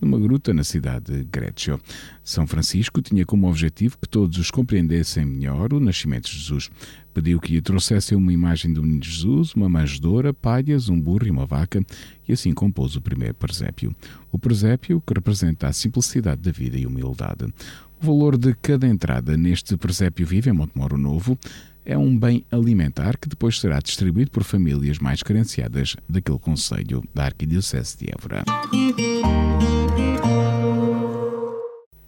numa 0.00 0.18
gruta 0.18 0.54
na 0.54 0.64
cidade 0.64 1.12
de 1.12 1.24
Greccio. 1.24 1.80
São 2.24 2.46
Francisco 2.46 3.02
tinha 3.02 3.26
como 3.26 3.48
objetivo 3.48 3.98
que 4.00 4.08
todos 4.08 4.38
os 4.38 4.50
compreendessem 4.50 5.24
melhor 5.24 5.72
o 5.72 5.80
nascimento 5.80 6.30
de 6.30 6.38
Jesus. 6.38 6.70
Pediu 7.12 7.40
que 7.40 7.52
lhe 7.52 7.60
trouxessem 7.60 8.16
uma 8.16 8.32
imagem 8.32 8.72
do 8.72 8.82
menino 8.82 9.02
Jesus, 9.02 9.54
uma 9.54 9.68
manjedoura, 9.68 10.32
palhas, 10.32 10.88
um 10.88 11.00
burro 11.00 11.26
e 11.26 11.30
uma 11.30 11.44
vaca, 11.44 11.84
e 12.26 12.32
assim 12.32 12.52
compôs 12.52 12.96
o 12.96 13.00
primeiro 13.00 13.34
presépio. 13.34 13.94
O 14.30 14.38
presépio 14.38 15.02
que 15.04 15.12
representa 15.12 15.66
a 15.66 15.72
simplicidade 15.72 16.40
da 16.40 16.52
vida 16.52 16.78
e 16.78 16.86
humildade. 16.86 17.52
O 18.00 18.06
valor 18.06 18.38
de 18.38 18.54
cada 18.54 18.86
entrada 18.86 19.36
neste 19.36 19.76
presépio 19.76 20.26
vivo 20.26 20.48
em 20.48 20.52
Montemoro 20.52 20.96
Novo 20.96 21.38
é 21.84 21.98
um 21.98 22.16
bem 22.16 22.44
alimentar 22.50 23.16
que 23.16 23.28
depois 23.28 23.58
será 23.58 23.80
distribuído 23.80 24.30
por 24.30 24.44
famílias 24.44 24.98
mais 24.98 25.22
carenciadas 25.22 25.96
daquele 26.08 26.38
Conselho 26.38 27.02
da 27.14 27.24
Arquidiocese 27.24 27.98
de 27.98 28.10
Évora. 28.16 28.44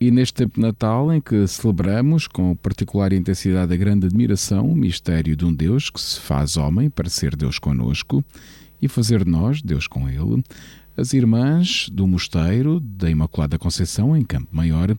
E 0.03 0.11
neste 0.11 0.35
tempo 0.35 0.57
de 0.57 0.63
Natal, 0.63 1.13
em 1.13 1.21
que 1.21 1.47
celebramos 1.47 2.27
com 2.27 2.57
particular 2.57 3.13
intensidade 3.13 3.73
a 3.73 3.77
grande 3.77 4.07
admiração 4.07 4.69
o 4.69 4.75
mistério 4.75 5.37
de 5.37 5.45
um 5.45 5.55
Deus 5.55 5.91
que 5.91 6.01
se 6.01 6.19
faz 6.19 6.57
homem 6.57 6.91
para 6.91 7.09
ser 7.09 7.37
Deus 7.37 7.57
conosco 7.57 8.25
e 8.81 8.89
fazer 8.89 9.23
de 9.23 9.31
nós 9.31 9.63
Deus 9.63 9.87
com 9.87 10.09
Ele, 10.09 10.43
as 10.97 11.13
irmãs 11.13 11.89
do 11.89 12.05
Mosteiro 12.05 12.81
da 12.81 13.09
Imaculada 13.09 13.61
Conceição, 13.61 14.17
em 14.17 14.25
Campo 14.25 14.49
Maior, 14.51 14.93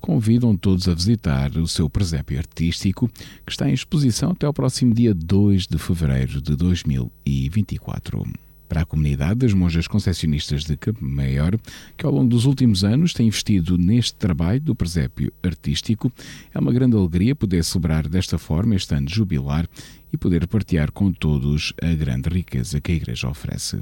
convidam 0.00 0.56
todos 0.56 0.88
a 0.88 0.94
visitar 0.94 1.54
o 1.58 1.68
seu 1.68 1.90
presépio 1.90 2.38
artístico, 2.38 3.10
que 3.44 3.52
está 3.52 3.68
em 3.68 3.74
exposição 3.74 4.30
até 4.30 4.48
o 4.48 4.54
próximo 4.54 4.94
dia 4.94 5.12
2 5.12 5.66
de 5.66 5.76
fevereiro 5.76 6.40
de 6.40 6.56
2024 6.56 8.45
para 8.68 8.82
a 8.82 8.86
comunidade 8.86 9.40
das 9.40 9.52
monjas 9.52 9.86
concessionistas 9.86 10.64
de 10.64 10.76
Campo 10.76 11.04
Maior, 11.04 11.58
que 11.96 12.04
ao 12.04 12.12
longo 12.12 12.28
dos 12.28 12.44
últimos 12.44 12.84
anos 12.84 13.12
tem 13.12 13.26
investido 13.26 13.78
neste 13.78 14.14
trabalho 14.14 14.60
do 14.60 14.74
presépio 14.74 15.32
artístico. 15.42 16.12
É 16.54 16.58
uma 16.58 16.72
grande 16.72 16.96
alegria 16.96 17.34
poder 17.34 17.64
celebrar 17.64 18.08
desta 18.08 18.38
forma 18.38 18.74
este 18.74 18.94
ano 18.94 19.08
jubilar 19.08 19.66
e 20.12 20.16
poder 20.16 20.46
partilhar 20.46 20.92
com 20.92 21.12
todos 21.12 21.72
a 21.82 21.94
grande 21.94 22.28
riqueza 22.28 22.80
que 22.80 22.92
a 22.92 22.94
Igreja 22.94 23.28
oferece. 23.28 23.80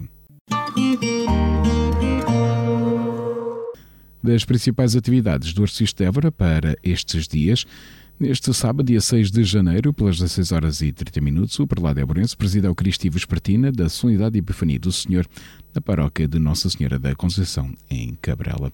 Das 4.22 4.44
principais 4.44 4.96
atividades 4.96 5.52
do 5.52 5.62
Arcisto 5.62 6.02
de 6.02 6.08
Évora 6.08 6.32
para 6.32 6.74
estes 6.82 7.28
dias, 7.28 7.66
Neste 8.18 8.54
sábado, 8.54 8.86
dia 8.86 9.00
6 9.00 9.30
de 9.30 9.42
janeiro, 9.42 9.92
pelas 9.92 10.16
16 10.18 10.52
horas 10.52 10.80
e 10.80 10.92
30 10.92 11.20
minutos, 11.20 11.58
o 11.58 11.66
prelado 11.66 11.98
Eborense 11.98 12.36
presida 12.36 12.68
a 12.68 12.70
Eucaristia 12.70 13.10
Vespertina 13.10 13.72
da 13.72 13.88
Solenidade 13.88 14.38
e 14.38 14.38
Epifania 14.38 14.78
do 14.78 14.92
Senhor 14.92 15.26
na 15.74 15.80
paróquia 15.80 16.28
de 16.28 16.38
Nossa 16.38 16.70
Senhora 16.70 16.96
da 16.96 17.14
Conceição, 17.16 17.74
em 17.90 18.14
Cabrela. 18.22 18.72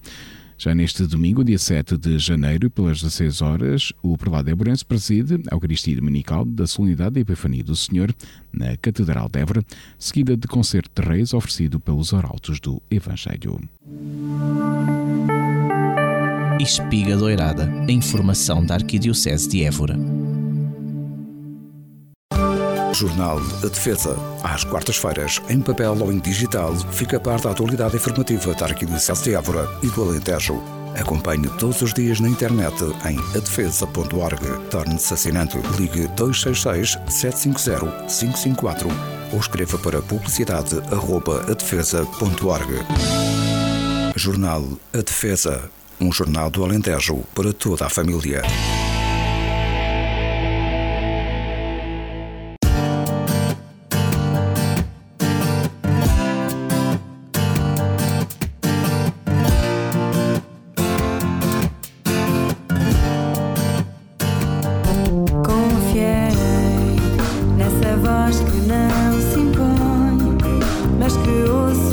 Já 0.59 0.75
neste 0.75 1.07
domingo, 1.07 1.43
dia 1.43 1.57
7 1.57 1.97
de 1.97 2.19
janeiro, 2.19 2.69
pelas 2.69 3.01
16 3.01 3.41
horas, 3.41 3.91
o 4.03 4.15
prelado 4.15 4.47
Eborense 4.47 4.85
preside 4.85 5.41
a 5.49 5.55
Eucaristia 5.55 5.95
Dominical 5.95 6.45
da 6.45 6.67
Solenidade 6.67 7.17
e 7.17 7.23
Epifania 7.23 7.63
do 7.63 7.75
Senhor 7.75 8.13
na 8.53 8.77
Catedral 8.77 9.27
de 9.27 9.39
Évora, 9.39 9.63
seguida 9.97 10.37
de 10.37 10.47
concerto 10.47 11.01
de 11.01 11.07
reis 11.07 11.33
oferecido 11.33 11.79
pelos 11.79 12.13
arautos 12.13 12.59
do 12.59 12.79
Evangelho. 12.91 13.59
Espiga 16.59 17.15
Doirada, 17.15 17.71
a 17.87 17.91
informação 17.91 18.65
da 18.65 18.73
Arquidiocese 18.75 19.47
de 19.47 19.63
Évora. 19.63 19.95
Jornal 22.93 23.39
A 23.63 23.67
Defesa. 23.67 24.17
Às 24.43 24.63
quartas-feiras, 24.63 25.41
em 25.49 25.59
papel 25.61 25.97
ou 25.99 26.11
em 26.11 26.19
digital, 26.19 26.75
fica 26.91 27.17
a 27.17 27.19
par 27.19 27.39
da 27.39 27.49
atualidade 27.51 27.95
informativa 27.95 28.53
da 28.53 28.65
Arquidiocese 28.65 29.23
de 29.23 29.33
Évora 29.33 29.67
e 29.81 29.87
do 29.87 30.03
Alentejo. 30.03 30.61
Acompanhe 30.99 31.47
todos 31.57 31.81
os 31.81 31.93
dias 31.93 32.19
na 32.19 32.27
internet 32.27 32.83
em 33.09 33.17
adefesa.org. 33.35 34.69
Torne-se 34.69 35.13
assinante. 35.13 35.57
Ligue 35.79 36.07
266 36.09 36.99
750 37.09 38.07
554 38.07 38.89
ou 39.31 39.39
escreva 39.39 39.77
para 39.79 40.01
publicidade.adefesa.org. 40.01 42.73
Jornal 44.15 44.65
A 44.93 44.97
Defesa 44.97 45.71
um 46.01 46.11
jornal 46.11 46.49
do 46.49 46.63
Alentejo 46.63 47.23
para 47.35 47.53
toda 47.53 47.85
a 47.85 47.89
família. 47.89 48.41
Confiei 65.45 66.31
nessa 67.57 67.95
voz 67.97 68.39
que 68.39 68.57
não 68.67 69.21
se 69.21 69.39
impõe, 69.39 70.59
mas 70.99 71.15
que 71.17 71.49
ouço. 71.49 71.90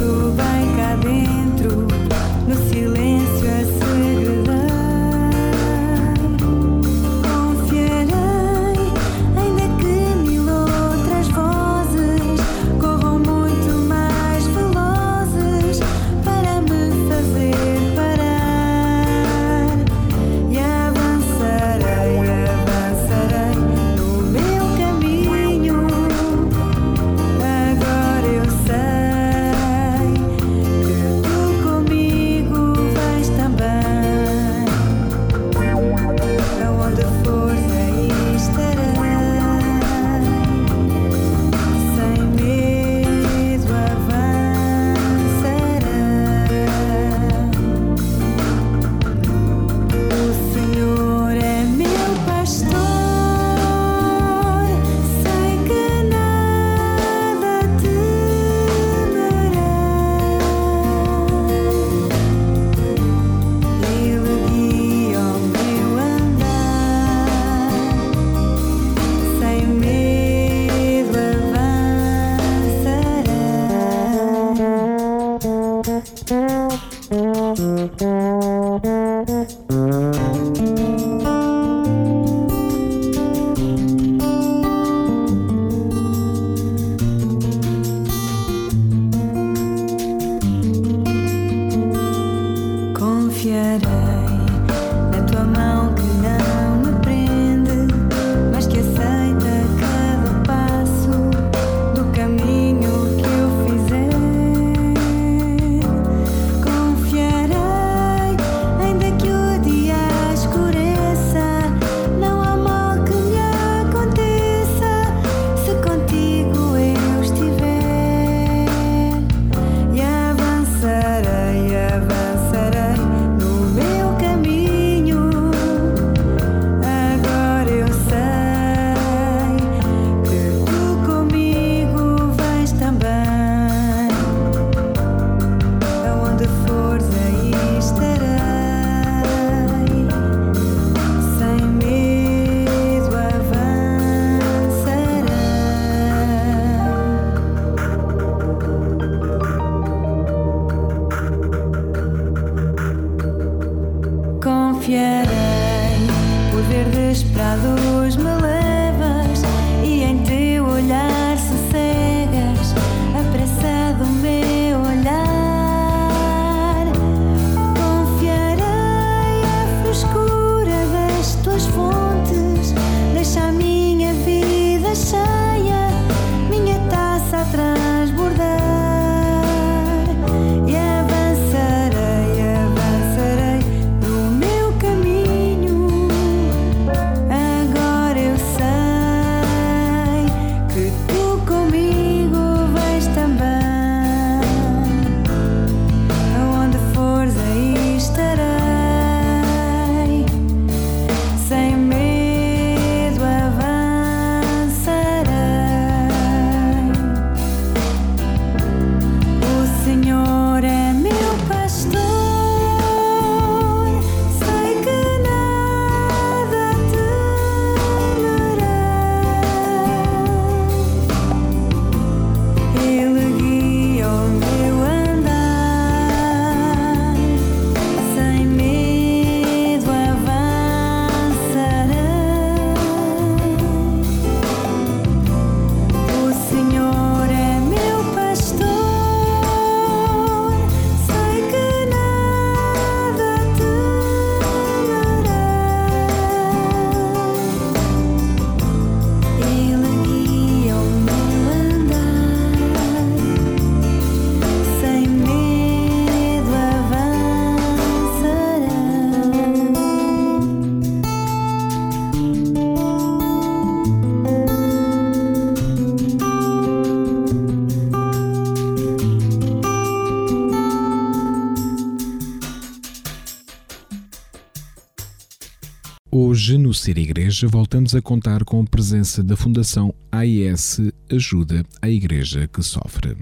Hoje, 276.10 276.56
no 276.56 276.72
Ser 276.72 276.96
Igreja, 276.96 277.46
voltamos 277.46 277.94
a 277.94 278.00
contar 278.00 278.42
com 278.42 278.62
a 278.62 278.64
presença 278.64 279.22
da 279.22 279.36
Fundação 279.36 279.94
AIS 280.10 280.80
Ajuda 281.12 281.62
à 281.82 281.88
Igreja 281.90 282.48
que 282.50 282.62
Sofre. 282.62 283.14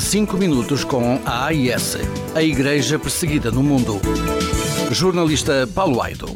5 0.00 0.36
minutos 0.36 0.84
com 0.84 1.20
a 1.26 1.46
AIS, 1.46 1.96
a 2.32 2.40
Igreja 2.40 2.96
Perseguida 2.96 3.50
no 3.50 3.60
Mundo. 3.60 4.00
Jornalista 4.92 5.68
Paulo 5.74 6.00
Aido. 6.00 6.26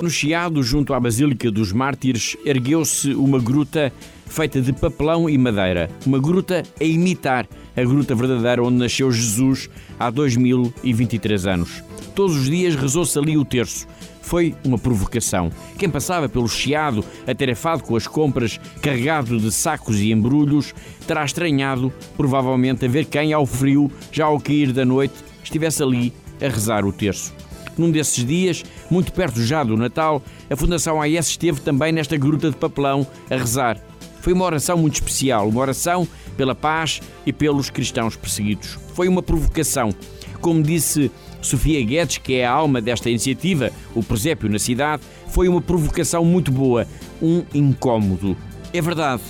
No 0.00 0.08
Chiado, 0.08 0.62
junto 0.62 0.94
à 0.94 1.00
Basílica 1.00 1.50
dos 1.50 1.70
Mártires, 1.70 2.38
ergueu-se 2.46 3.12
uma 3.12 3.38
gruta 3.38 3.92
feita 4.26 4.58
de 4.62 4.72
papelão 4.72 5.28
e 5.28 5.36
madeira. 5.36 5.90
Uma 6.06 6.18
gruta 6.18 6.62
a 6.80 6.84
imitar 6.84 7.46
a 7.76 7.82
gruta 7.82 8.14
verdadeira 8.14 8.62
onde 8.62 8.76
nasceu 8.76 9.10
Jesus 9.10 9.68
há 9.98 10.10
2023 10.10 11.46
anos. 11.46 11.82
Todos 12.14 12.36
os 12.36 12.46
dias 12.46 12.74
rezou-se 12.74 13.18
ali 13.18 13.36
o 13.36 13.44
terço. 13.44 13.86
Foi 14.22 14.54
uma 14.64 14.78
provocação. 14.78 15.50
Quem 15.78 15.90
passava 15.90 16.28
pelo 16.28 16.48
Chiado, 16.48 17.04
atarefado 17.26 17.82
com 17.82 17.94
as 17.94 18.06
compras, 18.06 18.58
carregado 18.80 19.38
de 19.38 19.52
sacos 19.52 20.00
e 20.00 20.12
embrulhos, 20.12 20.74
terá 21.06 21.24
estranhado, 21.24 21.92
provavelmente, 22.16 22.86
a 22.86 22.88
ver 22.88 23.04
quem, 23.04 23.32
ao 23.32 23.44
frio, 23.44 23.90
já 24.10 24.24
ao 24.24 24.40
cair 24.40 24.72
da 24.72 24.84
noite, 24.84 25.14
estivesse 25.42 25.82
ali 25.82 26.12
a 26.40 26.48
rezar 26.48 26.86
o 26.86 26.92
terço. 26.92 27.34
Num 27.76 27.90
desses 27.90 28.24
dias, 28.24 28.64
muito 28.90 29.12
perto 29.12 29.42
já 29.42 29.64
do 29.64 29.76
Natal, 29.76 30.22
a 30.48 30.56
Fundação 30.56 31.02
AES 31.02 31.28
esteve 31.28 31.60
também 31.60 31.92
nesta 31.92 32.16
gruta 32.16 32.50
de 32.50 32.56
papelão 32.56 33.06
a 33.30 33.36
rezar. 33.36 33.78
Foi 34.20 34.32
uma 34.32 34.44
oração 34.44 34.78
muito 34.78 34.94
especial, 34.94 35.48
uma 35.48 35.60
oração 35.60 36.08
pela 36.34 36.54
paz 36.54 37.00
e 37.24 37.32
pelos 37.32 37.70
cristãos 37.70 38.16
perseguidos. 38.16 38.78
Foi 38.94 39.08
uma 39.08 39.22
provocação. 39.22 39.94
Como 40.40 40.62
disse 40.62 41.10
Sofia 41.40 41.82
Guedes, 41.82 42.18
que 42.18 42.34
é 42.34 42.46
a 42.46 42.52
alma 42.52 42.80
desta 42.80 43.08
iniciativa, 43.08 43.70
o 43.94 44.02
Presépio 44.02 44.50
na 44.50 44.58
cidade, 44.58 45.02
foi 45.28 45.48
uma 45.48 45.60
provocação 45.60 46.24
muito 46.24 46.52
boa, 46.52 46.86
um 47.22 47.42
incómodo. 47.54 48.36
É 48.72 48.80
verdade, 48.80 49.22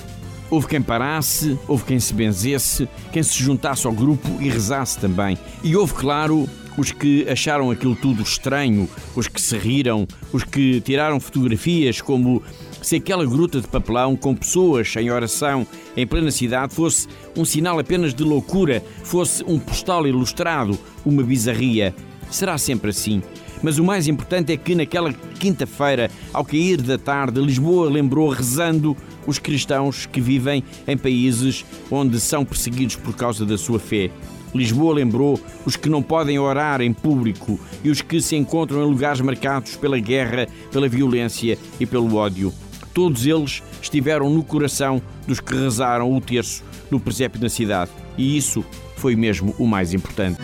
houve 0.49 0.67
quem 0.67 0.81
parasse, 0.81 1.57
houve 1.67 1.83
quem 1.85 1.99
se 1.99 2.13
benzesse, 2.13 2.87
quem 3.11 3.23
se 3.23 3.41
juntasse 3.41 3.85
ao 3.87 3.93
grupo 3.93 4.27
e 4.41 4.49
rezasse 4.49 4.99
também. 4.99 5.37
E 5.63 5.75
houve, 5.75 5.93
claro, 5.93 6.49
os 6.77 6.91
que 6.91 7.27
acharam 7.29 7.71
aquilo 7.71 7.95
tudo 7.95 8.21
estranho, 8.21 8.89
os 9.15 9.27
que 9.27 9.41
se 9.41 9.57
riram, 9.57 10.07
os 10.31 10.43
que 10.43 10.81
tiraram 10.81 11.19
fotografias 11.19 12.01
como 12.01 12.43
se 12.85 12.97
aquela 12.97 13.25
gruta 13.25 13.59
de 13.59 13.67
papelão 13.67 14.15
com 14.15 14.35
pessoas 14.35 14.95
em 14.95 15.09
oração 15.09 15.65
em 15.97 16.05
plena 16.05 16.29
cidade 16.29 16.75
fosse 16.75 17.07
um 17.35 17.43
sinal 17.43 17.79
apenas 17.79 18.13
de 18.13 18.23
loucura, 18.23 18.83
fosse 19.03 19.43
um 19.47 19.57
postal 19.57 20.05
ilustrado, 20.05 20.77
uma 21.03 21.23
bizarria. 21.23 21.95
Será 22.29 22.59
sempre 22.59 22.91
assim. 22.91 23.23
Mas 23.63 23.79
o 23.79 23.83
mais 23.83 24.07
importante 24.07 24.53
é 24.53 24.57
que 24.57 24.75
naquela 24.75 25.11
quinta-feira, 25.11 26.11
ao 26.31 26.45
cair 26.45 26.79
da 26.79 26.95
tarde, 26.95 27.41
Lisboa 27.41 27.89
lembrou 27.89 28.29
rezando 28.29 28.95
os 29.25 29.39
cristãos 29.39 30.05
que 30.05 30.21
vivem 30.21 30.63
em 30.87 30.95
países 30.95 31.65
onde 31.89 32.19
são 32.19 32.45
perseguidos 32.45 32.97
por 32.97 33.15
causa 33.15 33.47
da 33.47 33.57
sua 33.57 33.79
fé. 33.79 34.11
Lisboa 34.53 34.93
lembrou 34.93 35.39
os 35.65 35.75
que 35.75 35.89
não 35.89 36.03
podem 36.03 36.37
orar 36.37 36.81
em 36.81 36.93
público 36.93 37.59
e 37.83 37.89
os 37.89 38.03
que 38.03 38.21
se 38.21 38.35
encontram 38.35 38.83
em 38.83 38.89
lugares 38.91 39.21
marcados 39.21 39.75
pela 39.75 39.97
guerra, 39.97 40.47
pela 40.71 40.87
violência 40.87 41.57
e 41.79 41.85
pelo 41.87 42.15
ódio. 42.15 42.53
Todos 42.95 43.25
eles 43.25 43.61
estiveram 43.81 44.29
no 44.29 44.41
coração 44.41 45.01
dos 45.27 45.41
que 45.41 45.53
rezaram 45.53 46.15
o 46.15 46.21
terço 46.21 46.63
no 46.89 46.97
presépio 46.97 47.41
da 47.41 47.49
cidade. 47.49 47.91
E 48.17 48.37
isso 48.37 48.63
foi 48.95 49.17
mesmo 49.17 49.53
o 49.59 49.67
mais 49.67 49.93
importante. 49.93 50.39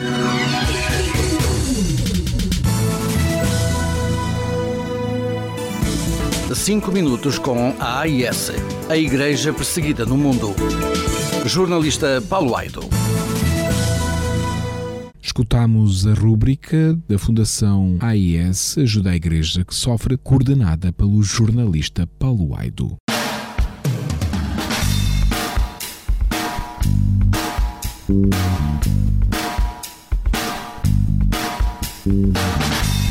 Cinco 6.54 6.92
minutos 6.92 7.40
com 7.40 7.74
a 7.80 8.02
AIS, 8.02 8.52
a 8.90 8.98
Igreja 8.98 9.54
Perseguida 9.54 10.06
no 10.06 10.18
Mundo. 10.18 10.54
Jornalista 11.46 12.22
Paulo 12.28 12.54
Aido. 12.54 13.01
Escutamos 15.42 16.06
a 16.06 16.14
rúbrica 16.14 16.96
da 17.10 17.18
Fundação 17.18 17.98
AIS 18.00 18.78
Ajuda 18.78 19.10
a 19.10 19.16
Igreja 19.16 19.66
que 19.66 19.74
Sofre, 19.74 20.16
coordenada 20.16 20.94
pelo 20.94 21.24
jornalista 21.24 22.06
Paulo 22.20 22.56
Aido. 22.56 22.96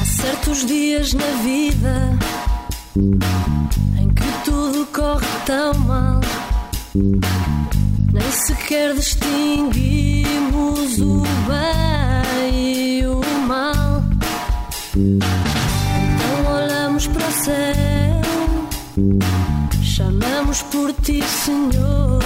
Há 0.00 0.04
certos 0.04 0.64
dias 0.64 1.12
na 1.12 1.26
vida 1.42 2.16
em 4.00 4.08
que 4.08 4.44
tudo 4.44 4.86
corre 4.92 5.26
tão 5.46 5.74
mal, 5.80 6.20
nem 6.94 8.32
sequer 8.32 8.94
distinguimos 8.94 10.98
o 10.98 11.22
bem 11.46 12.98
e 12.98 13.06
o 13.06 13.20
mal. 13.46 14.02
Então 14.96 16.52
olhamos 16.52 17.06
para 17.06 17.28
o 17.28 17.32
céu, 17.32 18.20
chamamos 19.82 20.62
por 20.62 20.92
ti, 20.94 21.22
Senhor. 21.22 22.20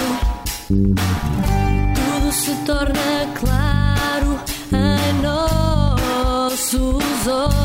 Tudo 0.67 2.31
se 2.31 2.55
torna 2.65 3.27
claro 3.35 4.39
em 4.71 5.21
nossos 5.21 6.73
olhos. 7.27 7.64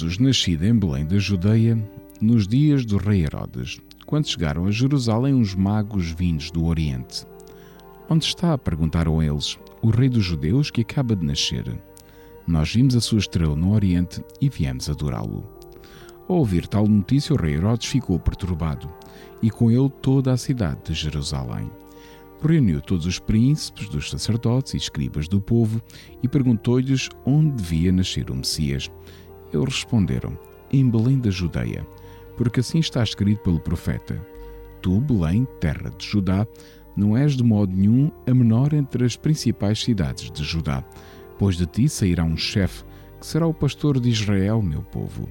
Jesus 0.00 0.16
nascido 0.16 0.64
em 0.64 0.74
Belém 0.74 1.04
da 1.04 1.18
Judeia 1.18 1.78
nos 2.22 2.48
dias 2.48 2.86
do 2.86 2.96
rei 2.96 3.22
Herodes, 3.22 3.78
quando 4.06 4.26
chegaram 4.26 4.64
a 4.64 4.70
Jerusalém 4.70 5.34
uns 5.34 5.54
magos 5.54 6.10
vindos 6.10 6.50
do 6.50 6.64
Oriente. 6.64 7.26
Onde 8.08 8.24
está? 8.24 8.56
perguntaram 8.56 9.22
eles, 9.22 9.58
o 9.82 9.90
rei 9.90 10.08
dos 10.08 10.24
judeus 10.24 10.70
que 10.70 10.80
acaba 10.80 11.14
de 11.14 11.26
nascer. 11.26 11.78
Nós 12.46 12.72
vimos 12.72 12.96
a 12.96 13.00
sua 13.02 13.18
estrela 13.18 13.54
no 13.54 13.74
Oriente 13.74 14.24
e 14.40 14.48
viemos 14.48 14.88
adorá-lo. 14.88 15.46
Ao 16.26 16.36
ouvir 16.36 16.66
tal 16.66 16.86
notícia, 16.86 17.34
o 17.34 17.38
rei 17.38 17.56
Herodes 17.56 17.86
ficou 17.86 18.18
perturbado, 18.18 18.90
e 19.42 19.50
com 19.50 19.70
ele 19.70 19.90
toda 20.00 20.32
a 20.32 20.38
cidade 20.38 20.80
de 20.84 20.94
Jerusalém. 20.94 21.70
Reuniu 22.42 22.80
todos 22.80 23.04
os 23.04 23.18
príncipes 23.18 23.86
dos 23.90 24.08
sacerdotes 24.08 24.72
e 24.72 24.78
escribas 24.78 25.28
do 25.28 25.42
povo 25.42 25.78
e 26.22 26.28
perguntou-lhes 26.28 27.10
onde 27.26 27.50
devia 27.50 27.92
nascer 27.92 28.30
o 28.30 28.34
Messias. 28.34 28.90
Eles 29.52 29.74
responderam: 29.74 30.38
Em 30.72 30.88
Belém 30.88 31.18
da 31.18 31.30
Judeia, 31.30 31.86
porque 32.36 32.60
assim 32.60 32.78
está 32.78 33.02
escrito 33.02 33.42
pelo 33.42 33.60
profeta: 33.60 34.20
Tu, 34.80 35.00
Belém, 35.00 35.46
terra 35.60 35.90
de 35.90 36.06
Judá, 36.06 36.46
não 36.96 37.16
és 37.16 37.36
de 37.36 37.42
modo 37.42 37.74
nenhum 37.74 38.10
a 38.26 38.34
menor 38.34 38.72
entre 38.72 39.04
as 39.04 39.16
principais 39.16 39.82
cidades 39.82 40.30
de 40.30 40.44
Judá, 40.44 40.84
pois 41.38 41.56
de 41.56 41.66
ti 41.66 41.88
sairá 41.88 42.24
um 42.24 42.36
chefe 42.36 42.84
que 43.20 43.26
será 43.26 43.46
o 43.46 43.54
pastor 43.54 44.00
de 44.00 44.08
Israel, 44.08 44.62
meu 44.62 44.82
povo. 44.82 45.28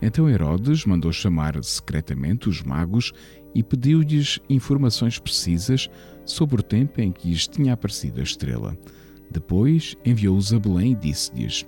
Então 0.00 0.28
Herodes 0.28 0.84
mandou 0.84 1.12
chamar 1.12 1.62
secretamente 1.64 2.48
os 2.48 2.62
magos 2.62 3.12
e 3.54 3.62
pediu-lhes 3.62 4.38
informações 4.48 5.18
precisas 5.18 5.88
sobre 6.24 6.60
o 6.60 6.62
tempo 6.62 7.00
em 7.00 7.10
que 7.10 7.28
lhes 7.28 7.46
tinha 7.46 7.72
aparecido 7.72 8.20
a 8.20 8.22
estrela. 8.22 8.76
Depois 9.30 9.96
enviou-os 10.04 10.52
a 10.52 10.58
Belém 10.58 10.92
e 10.92 10.96
disse-lhes: 10.96 11.66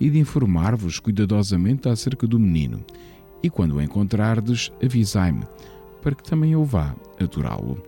E 0.00 0.08
de 0.10 0.18
informar-vos 0.18 1.00
cuidadosamente 1.00 1.88
acerca 1.88 2.26
do 2.26 2.38
menino, 2.38 2.84
e 3.42 3.50
quando 3.50 3.76
o 3.76 3.82
encontrardes, 3.82 4.70
avisai-me, 4.82 5.44
para 6.02 6.14
que 6.14 6.22
também 6.22 6.52
eu 6.52 6.64
vá 6.64 6.94
adorá-lo. 7.20 7.82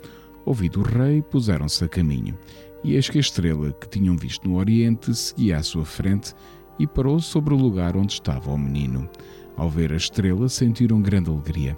Ouvido 0.45 0.81
o 0.81 0.83
rei, 0.83 1.23
puseram-se 1.23 1.85
a 1.85 1.89
caminho, 1.89 2.37
e 2.83 2.95
eis 2.95 3.09
que 3.09 3.19
a 3.19 3.21
estrela 3.21 3.73
que 3.73 3.89
tinham 3.89 4.17
visto 4.17 4.49
no 4.49 4.57
Oriente 4.57 5.15
seguia 5.15 5.59
à 5.59 5.63
sua 5.63 5.85
frente 5.85 6.35
e 6.79 6.87
parou 6.87 7.21
sobre 7.21 7.53
o 7.53 7.57
lugar 7.57 7.97
onde 7.97 8.15
estava 8.15 8.51
o 8.51 8.59
menino. 8.59 9.09
Ao 9.57 9.69
ver 9.69 9.93
a 9.93 9.97
estrela, 9.97 10.49
sentiram 10.49 11.03
grande 11.03 11.29
alegria. 11.29 11.77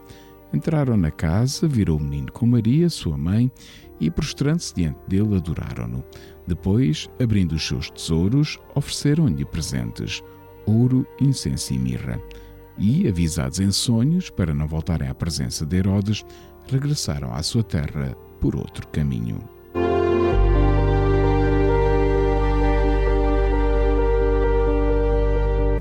Entraram 0.52 0.96
na 0.96 1.10
casa, 1.10 1.66
viram 1.66 1.96
o 1.96 2.00
menino 2.00 2.30
com 2.30 2.46
Maria, 2.46 2.90
sua 2.90 3.16
mãe, 3.16 3.50
e 3.98 4.10
prostrando-se 4.10 4.74
diante 4.74 4.98
dele, 5.08 5.36
adoraram-no. 5.36 6.04
Depois, 6.46 7.08
abrindo 7.20 7.52
os 7.52 7.66
seus 7.66 7.88
tesouros, 7.90 8.58
ofereceram-lhe 8.74 9.44
presentes: 9.44 10.22
ouro, 10.66 11.06
incenso 11.20 11.72
e 11.72 11.78
mirra. 11.78 12.20
E, 12.78 13.06
avisados 13.06 13.60
em 13.60 13.70
sonhos, 13.70 14.28
para 14.30 14.52
não 14.52 14.66
voltarem 14.66 15.08
à 15.08 15.14
presença 15.14 15.64
de 15.64 15.76
Herodes, 15.76 16.24
regressaram 16.70 17.32
à 17.32 17.42
sua 17.42 17.62
terra 17.62 18.16
por 18.40 18.56
outro 18.56 18.86
caminho. 18.88 19.38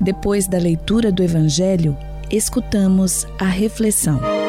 Depois 0.00 0.48
da 0.48 0.58
leitura 0.58 1.12
do 1.12 1.22
Evangelho, 1.22 1.96
escutamos 2.30 3.24
a 3.38 3.44
reflexão. 3.44 4.41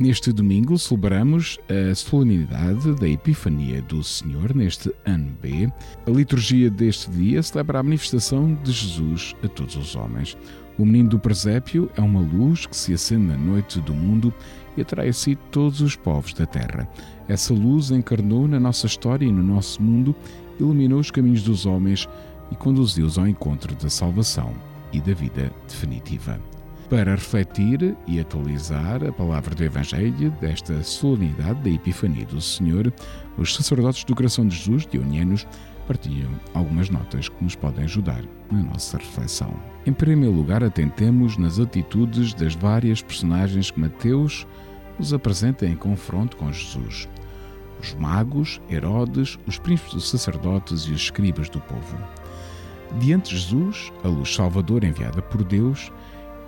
Neste 0.00 0.32
domingo 0.32 0.78
celebramos 0.78 1.58
a 1.68 1.94
solenidade 1.94 2.94
da 2.94 3.06
Epifania 3.06 3.82
do 3.82 4.02
Senhor, 4.02 4.56
neste 4.56 4.90
ano 5.04 5.30
B. 5.42 5.70
A 6.06 6.10
liturgia 6.10 6.70
deste 6.70 7.10
dia 7.10 7.42
celebra 7.42 7.80
a 7.80 7.82
manifestação 7.82 8.54
de 8.64 8.72
Jesus 8.72 9.36
a 9.44 9.48
todos 9.48 9.76
os 9.76 9.94
homens. 9.94 10.38
O 10.78 10.86
menino 10.86 11.10
do 11.10 11.18
presépio 11.18 11.90
é 11.98 12.00
uma 12.00 12.20
luz 12.20 12.64
que 12.64 12.74
se 12.74 12.94
acende 12.94 13.26
na 13.26 13.36
noite 13.36 13.78
do 13.82 13.92
mundo 13.92 14.32
e 14.74 14.80
atrai 14.80 15.10
a 15.10 15.12
si 15.12 15.36
todos 15.50 15.82
os 15.82 15.96
povos 15.96 16.32
da 16.32 16.46
terra. 16.46 16.88
Essa 17.28 17.52
luz 17.52 17.90
encarnou 17.90 18.48
na 18.48 18.58
nossa 18.58 18.86
história 18.86 19.26
e 19.26 19.30
no 19.30 19.42
nosso 19.42 19.82
mundo, 19.82 20.16
iluminou 20.58 21.00
os 21.00 21.10
caminhos 21.10 21.42
dos 21.42 21.66
homens 21.66 22.08
e 22.50 22.56
conduziu-os 22.56 23.18
ao 23.18 23.28
encontro 23.28 23.74
da 23.74 23.90
salvação 23.90 24.54
e 24.94 24.98
da 24.98 25.12
vida 25.12 25.52
definitiva. 25.68 26.40
Para 26.90 27.12
refletir 27.12 27.96
e 28.04 28.18
atualizar 28.18 29.04
a 29.06 29.12
palavra 29.12 29.54
do 29.54 29.62
Evangelho 29.62 30.32
desta 30.40 30.82
solenidade 30.82 31.60
da 31.60 31.70
Epifania 31.70 32.26
do 32.26 32.40
Senhor, 32.40 32.92
os 33.38 33.54
sacerdotes 33.54 34.02
do 34.02 34.12
Coração 34.12 34.44
de 34.44 34.56
Jesus, 34.56 34.88
dionianos, 34.88 35.46
partilham 35.86 36.32
algumas 36.52 36.90
notas 36.90 37.28
que 37.28 37.44
nos 37.44 37.54
podem 37.54 37.84
ajudar 37.84 38.24
na 38.50 38.64
nossa 38.64 38.98
reflexão. 38.98 39.54
Em 39.86 39.92
primeiro 39.92 40.34
lugar, 40.34 40.64
atentemos 40.64 41.36
nas 41.36 41.60
atitudes 41.60 42.34
das 42.34 42.56
várias 42.56 43.00
personagens 43.00 43.70
que 43.70 43.78
Mateus 43.78 44.44
nos 44.98 45.14
apresenta 45.14 45.64
em 45.66 45.76
confronto 45.76 46.36
com 46.36 46.52
Jesus. 46.52 47.08
Os 47.80 47.94
magos, 47.94 48.60
Herodes, 48.68 49.38
os 49.46 49.60
príncipes 49.60 49.94
dos 49.94 50.10
sacerdotes 50.10 50.82
e 50.82 50.90
os 50.90 51.02
escribas 51.02 51.48
do 51.48 51.60
povo. 51.60 51.96
Diante 52.98 53.30
de 53.30 53.40
Jesus, 53.40 53.92
a 54.02 54.08
luz 54.08 54.34
salvadora 54.34 54.88
enviada 54.88 55.22
por 55.22 55.44
Deus, 55.44 55.92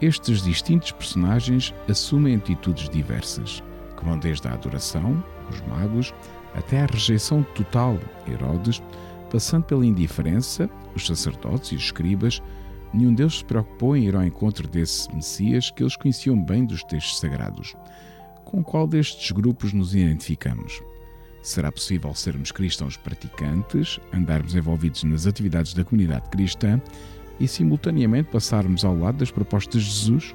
estes 0.03 0.43
distintos 0.43 0.91
personagens 0.91 1.73
assumem 1.89 2.35
atitudes 2.35 2.89
diversas, 2.89 3.63
que 3.97 4.05
vão 4.05 4.19
desde 4.19 4.49
a 4.49 4.53
adoração, 4.53 5.23
os 5.49 5.61
magos, 5.69 6.13
até 6.55 6.83
à 6.83 6.87
rejeição 6.87 7.45
total, 7.55 7.97
Herodes, 8.29 8.83
passando 9.31 9.63
pela 9.63 9.87
indiferença, 9.87 10.69
os 10.97 11.07
sacerdotes 11.07 11.71
e 11.71 11.77
os 11.77 11.85
escribas, 11.85 12.43
nenhum 12.93 13.15
deles 13.15 13.39
se 13.39 13.45
preocupou 13.45 13.97
em 13.97 14.07
ir 14.07 14.17
ao 14.17 14.25
encontro 14.25 14.67
desse 14.67 15.11
Messias 15.15 15.71
que 15.71 15.85
eles 15.85 15.97
conheciam 15.97 16.43
bem 16.43 16.65
dos 16.65 16.83
textos 16.83 17.21
sagrados. 17.21 17.77
Com 18.45 18.63
qual 18.63 18.89
destes 18.89 19.31
grupos 19.31 19.73
nos 19.73 19.95
identificamos? 19.95 20.83
Será 21.45 21.71
possível 21.71 22.13
sermos 22.13 22.51
cristãos 22.51 22.97
praticantes, 22.97 24.01
andarmos 24.13 24.55
envolvidos 24.55 25.05
nas 25.05 25.27
atividades 25.27 25.75
da 25.75 25.85
comunidade 25.85 26.29
cristã 26.29 26.81
e 27.39 27.49
simultaneamente 27.49 28.31
passarmos 28.31 28.85
ao 28.85 28.97
lado 28.97 29.19
das 29.19 29.31
propostas 29.31 29.83
de 29.83 29.91
Jesus? 29.91 30.35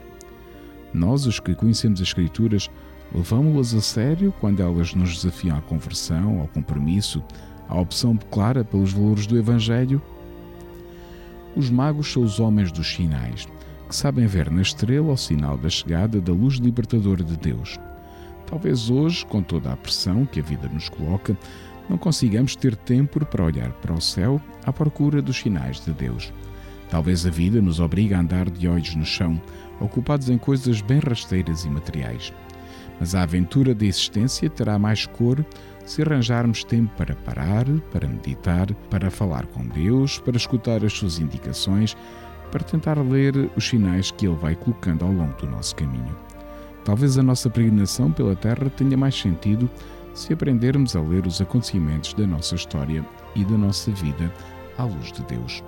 Nós, 0.93 1.25
os 1.25 1.39
que 1.39 1.53
conhecemos 1.53 2.01
as 2.01 2.07
Escrituras, 2.07 2.69
levamos-las 3.13 3.73
a 3.73 3.81
sério 3.81 4.33
quando 4.39 4.61
elas 4.61 4.93
nos 4.93 5.15
desafiam 5.15 5.57
à 5.57 5.61
conversão, 5.61 6.39
ao 6.39 6.47
compromisso, 6.47 7.23
à 7.67 7.79
opção 7.79 8.17
clara 8.31 8.63
pelos 8.63 8.93
valores 8.93 9.27
do 9.27 9.37
Evangelho? 9.37 10.01
Os 11.55 11.69
magos 11.69 12.11
são 12.11 12.23
os 12.23 12.39
homens 12.39 12.71
dos 12.71 12.87
sinais, 12.87 13.47
que 13.87 13.95
sabem 13.95 14.27
ver 14.27 14.51
na 14.51 14.61
estrela 14.61 15.13
o 15.13 15.17
sinal 15.17 15.57
da 15.57 15.69
chegada 15.69 16.21
da 16.21 16.31
luz 16.31 16.55
libertadora 16.55 17.23
de 17.23 17.37
Deus. 17.37 17.79
Talvez 18.45 18.89
hoje, 18.89 19.25
com 19.25 19.41
toda 19.41 19.73
a 19.73 19.77
pressão 19.77 20.25
que 20.25 20.39
a 20.39 20.43
vida 20.43 20.69
nos 20.69 20.87
coloca, 20.87 21.37
não 21.89 21.97
consigamos 21.97 22.55
ter 22.55 22.75
tempo 22.75 23.25
para 23.25 23.43
olhar 23.43 23.71
para 23.73 23.93
o 23.93 24.01
céu 24.01 24.41
à 24.65 24.71
procura 24.71 25.21
dos 25.21 25.37
sinais 25.37 25.83
de 25.83 25.91
Deus. 25.91 26.31
Talvez 26.89 27.25
a 27.25 27.29
vida 27.29 27.61
nos 27.61 27.79
obrigue 27.79 28.13
a 28.13 28.19
andar 28.19 28.49
de 28.49 28.67
olhos 28.67 28.95
no 28.95 29.05
chão, 29.05 29.41
ocupados 29.79 30.29
em 30.29 30.37
coisas 30.37 30.81
bem 30.81 30.99
rasteiras 30.99 31.65
e 31.65 31.69
materiais. 31.69 32.33
Mas 32.99 33.13
a 33.13 33.23
aventura 33.23 33.75
da 33.75 33.85
existência 33.85 34.49
terá 34.49 34.79
mais 34.79 35.05
cor 35.05 35.45
se 35.85 36.01
arranjarmos 36.01 36.63
tempo 36.63 36.91
para 36.97 37.15
parar, 37.15 37.65
para 37.91 38.07
meditar, 38.07 38.73
para 38.89 39.11
falar 39.11 39.45
com 39.47 39.65
Deus, 39.67 40.19
para 40.19 40.37
escutar 40.37 40.83
as 40.83 40.93
suas 40.93 41.19
indicações, 41.19 41.95
para 42.51 42.63
tentar 42.63 42.97
ler 42.99 43.49
os 43.55 43.67
sinais 43.67 44.11
que 44.11 44.25
Ele 44.25 44.35
vai 44.35 44.55
colocando 44.55 45.05
ao 45.05 45.11
longo 45.11 45.37
do 45.37 45.47
nosso 45.47 45.75
caminho. 45.75 46.15
Talvez 46.83 47.17
a 47.17 47.23
nossa 47.23 47.49
peregrinação 47.49 48.11
pela 48.11 48.35
Terra 48.35 48.69
tenha 48.69 48.97
mais 48.97 49.19
sentido 49.19 49.69
se 50.13 50.33
aprendermos 50.33 50.95
a 50.95 51.01
ler 51.01 51.27
os 51.27 51.41
acontecimentos 51.41 52.13
da 52.13 52.25
nossa 52.25 52.55
história 52.55 53.05
e 53.35 53.45
da 53.45 53.57
nossa 53.57 53.91
vida 53.91 54.33
à 54.77 54.83
luz 54.83 55.11
de 55.11 55.21
Deus. 55.23 55.63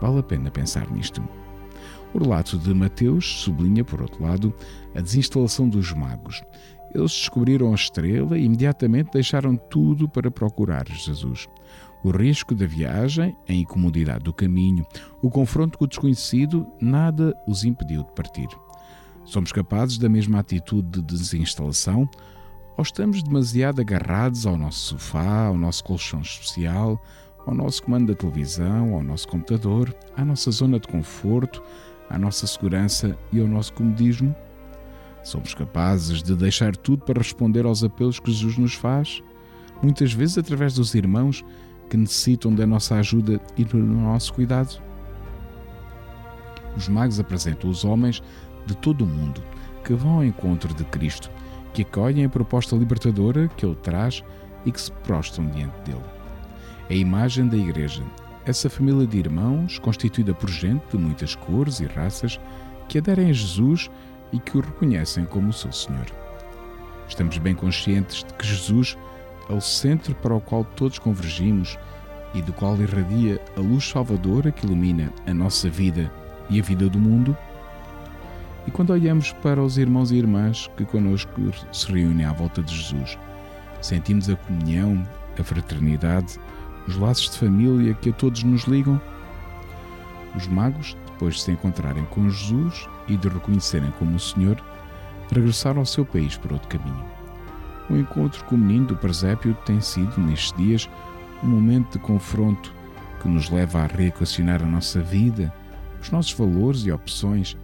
Vale 0.00 0.20
a 0.20 0.22
pena 0.22 0.50
pensar 0.50 0.90
nisto. 0.90 1.22
O 2.12 2.18
relato 2.18 2.58
de 2.58 2.74
Mateus 2.74 3.42
sublinha, 3.42 3.84
por 3.84 4.02
outro 4.02 4.22
lado, 4.22 4.52
a 4.94 5.00
desinstalação 5.00 5.68
dos 5.68 5.92
magos. 5.92 6.42
Eles 6.92 7.12
descobriram 7.12 7.70
a 7.70 7.74
estrela 7.74 8.36
e 8.36 8.44
imediatamente 8.44 9.12
deixaram 9.12 9.56
tudo 9.56 10.08
para 10.08 10.30
procurar 10.30 10.88
Jesus. 10.88 11.48
O 12.02 12.10
risco 12.10 12.54
da 12.54 12.66
viagem, 12.66 13.36
a 13.48 13.52
incomodidade 13.52 14.24
do 14.24 14.32
caminho, 14.32 14.84
o 15.22 15.30
confronto 15.30 15.78
com 15.78 15.84
o 15.84 15.88
desconhecido, 15.88 16.66
nada 16.80 17.34
os 17.46 17.62
impediu 17.62 18.02
de 18.02 18.12
partir. 18.12 18.48
Somos 19.24 19.52
capazes 19.52 19.98
da 19.98 20.08
mesma 20.08 20.40
atitude 20.40 21.00
de 21.00 21.02
desinstalação 21.02 22.08
ou 22.76 22.82
estamos 22.82 23.22
demasiado 23.22 23.80
agarrados 23.80 24.46
ao 24.46 24.56
nosso 24.56 24.78
sofá, 24.78 25.46
ao 25.46 25.56
nosso 25.56 25.84
colchão 25.84 26.22
especial, 26.22 27.00
ao 27.46 27.54
nosso 27.54 27.82
comando 27.82 28.08
da 28.08 28.14
televisão, 28.14 28.94
ao 28.94 29.02
nosso 29.02 29.28
computador, 29.28 29.94
à 30.16 30.24
nossa 30.24 30.50
zona 30.50 30.78
de 30.78 30.88
conforto, 30.88 31.62
à 32.08 32.18
nossa 32.18 32.46
segurança 32.46 33.16
e 33.32 33.40
ao 33.40 33.46
nosso 33.46 33.72
comodismo? 33.72 34.34
Somos 35.22 35.54
capazes 35.54 36.22
de 36.22 36.34
deixar 36.34 36.76
tudo 36.76 37.04
para 37.04 37.18
responder 37.18 37.66
aos 37.66 37.84
apelos 37.84 38.18
que 38.18 38.30
Jesus 38.30 38.56
nos 38.56 38.74
faz, 38.74 39.22
muitas 39.82 40.12
vezes 40.12 40.38
através 40.38 40.74
dos 40.74 40.94
irmãos 40.94 41.44
que 41.88 41.96
necessitam 41.96 42.54
da 42.54 42.66
nossa 42.66 42.96
ajuda 42.96 43.40
e 43.56 43.64
do 43.64 43.76
nosso 43.76 44.32
cuidado? 44.32 44.80
Os 46.76 46.88
magos 46.88 47.18
apresentam 47.18 47.68
os 47.68 47.84
homens 47.84 48.22
de 48.66 48.76
todo 48.76 49.02
o 49.02 49.06
mundo 49.06 49.42
que 49.84 49.94
vão 49.94 50.16
ao 50.16 50.24
encontro 50.24 50.72
de 50.72 50.84
Cristo, 50.84 51.30
que 51.72 51.82
acolhem 51.82 52.24
a 52.24 52.28
proposta 52.28 52.76
libertadora 52.76 53.48
que 53.56 53.66
Ele 53.66 53.74
traz 53.76 54.22
e 54.64 54.72
que 54.72 54.80
se 54.80 54.92
prostram 54.92 55.48
diante 55.48 55.76
dele. 55.82 56.19
A 56.90 56.94
imagem 56.94 57.46
da 57.46 57.56
Igreja, 57.56 58.02
essa 58.44 58.68
família 58.68 59.06
de 59.06 59.16
irmãos 59.16 59.78
constituída 59.78 60.34
por 60.34 60.50
gente 60.50 60.82
de 60.90 60.98
muitas 60.98 61.36
cores 61.36 61.78
e 61.78 61.86
raças 61.86 62.40
que 62.88 62.98
aderem 62.98 63.30
a 63.30 63.32
Jesus 63.32 63.88
e 64.32 64.40
que 64.40 64.58
o 64.58 64.60
reconhecem 64.60 65.24
como 65.24 65.50
o 65.50 65.52
seu 65.52 65.70
Senhor. 65.70 66.06
Estamos 67.08 67.38
bem 67.38 67.54
conscientes 67.54 68.24
de 68.24 68.34
que 68.34 68.44
Jesus 68.44 68.98
é 69.48 69.52
o 69.52 69.60
centro 69.60 70.16
para 70.16 70.34
o 70.34 70.40
qual 70.40 70.64
todos 70.64 70.98
convergimos 70.98 71.78
e 72.34 72.42
do 72.42 72.52
qual 72.52 72.76
irradia 72.76 73.40
a 73.56 73.60
luz 73.60 73.88
salvadora 73.88 74.50
que 74.50 74.66
ilumina 74.66 75.12
a 75.28 75.32
nossa 75.32 75.70
vida 75.70 76.12
e 76.48 76.58
a 76.58 76.62
vida 76.62 76.88
do 76.88 76.98
mundo? 76.98 77.36
E 78.66 78.70
quando 78.72 78.90
olhamos 78.90 79.32
para 79.34 79.62
os 79.62 79.78
irmãos 79.78 80.10
e 80.10 80.16
irmãs 80.16 80.68
que 80.76 80.84
conosco 80.84 81.40
se 81.70 81.86
reúnem 81.92 82.26
à 82.26 82.32
volta 82.32 82.60
de 82.60 82.74
Jesus, 82.74 83.16
sentimos 83.80 84.28
a 84.28 84.34
comunhão, 84.34 85.06
a 85.38 85.44
fraternidade, 85.44 86.40
os 86.90 86.96
laços 86.96 87.30
de 87.30 87.38
família 87.38 87.94
que 87.94 88.10
a 88.10 88.12
todos 88.12 88.42
nos 88.42 88.64
ligam? 88.64 89.00
Os 90.36 90.48
magos, 90.48 90.96
depois 91.06 91.36
de 91.36 91.42
se 91.42 91.52
encontrarem 91.52 92.04
com 92.06 92.28
Jesus 92.28 92.88
e 93.06 93.16
de 93.16 93.28
reconhecerem 93.28 93.92
como 93.92 94.16
o 94.16 94.20
Senhor, 94.20 94.60
regressaram 95.30 95.78
ao 95.78 95.86
seu 95.86 96.04
país 96.04 96.36
por 96.36 96.52
outro 96.52 96.68
caminho. 96.68 97.04
O 97.88 97.96
encontro 97.96 98.44
com 98.44 98.56
o 98.56 98.58
menino 98.58 98.86
do 98.86 98.96
presépio 98.96 99.56
tem 99.64 99.80
sido, 99.80 100.20
nestes 100.20 100.52
dias, 100.56 100.90
um 101.44 101.46
momento 101.46 101.92
de 101.92 102.04
confronto 102.04 102.74
que 103.20 103.28
nos 103.28 103.48
leva 103.50 103.82
a 103.82 103.86
reequacionar 103.86 104.62
a 104.62 104.66
nossa 104.66 105.00
vida, 105.00 105.52
os 106.00 106.10
nossos 106.10 106.32
valores 106.32 106.84
e 106.84 106.90
opções 106.90 107.56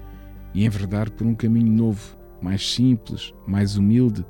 e 0.55 0.65
enverdar 0.65 1.11
por 1.11 1.27
um 1.27 1.35
caminho 1.35 1.73
novo, 1.73 2.17
mais 2.41 2.75
simples, 2.75 3.35
mais 3.47 3.77
humilde, 3.77 4.25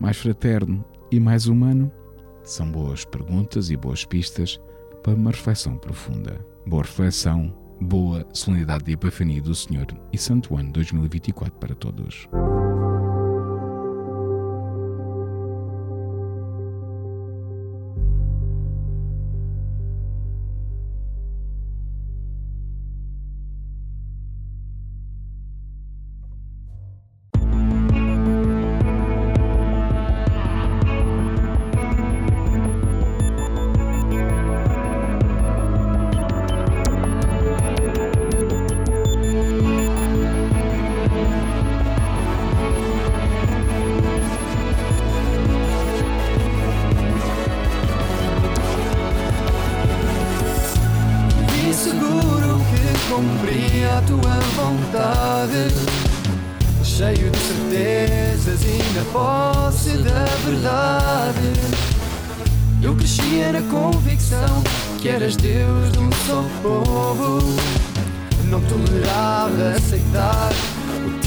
mais 0.00 0.16
fraterno 0.16 0.84
e 1.12 1.20
mais 1.20 1.46
humano? 1.46 1.92
São 2.44 2.70
boas 2.70 3.04
perguntas 3.04 3.70
e 3.70 3.76
boas 3.76 4.04
pistas 4.04 4.60
para 5.02 5.14
uma 5.14 5.30
reflexão 5.30 5.76
profunda. 5.76 6.44
Boa 6.66 6.82
reflexão, 6.82 7.54
boa 7.80 8.26
solenidade 8.32 8.84
de 8.84 8.92
Epifania 8.92 9.42
do 9.42 9.54
Senhor 9.54 9.86
e 10.12 10.18
Santo 10.18 10.56
Ano 10.56 10.72
2024 10.72 11.58
para 11.58 11.74
todos. 11.74 12.28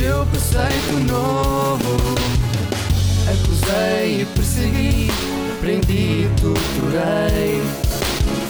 eu 0.05 0.25
passei 0.27 0.79
por 0.89 0.99
novo. 1.01 1.97
Acusei 3.27 4.21
e 4.21 4.27
persegui, 4.35 5.11
prendi 5.59 6.25
e 6.25 6.29
torturei. 6.39 7.61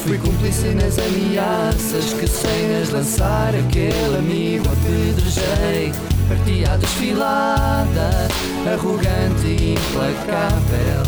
Fui 0.03 0.17
cúmplice 0.17 0.67
nas 0.69 0.99
ameaças 0.99 2.13
que 2.13 2.27
sem 2.27 2.81
as 2.81 2.89
lançar 2.89 3.53
aquele 3.55 4.17
amigo 4.17 4.65
apedrejei. 4.67 5.93
Parti 6.27 6.63
à 6.65 6.75
desfilada, 6.77 8.27
arrogante 8.71 9.47
e 9.47 9.73
implacável. 9.73 11.03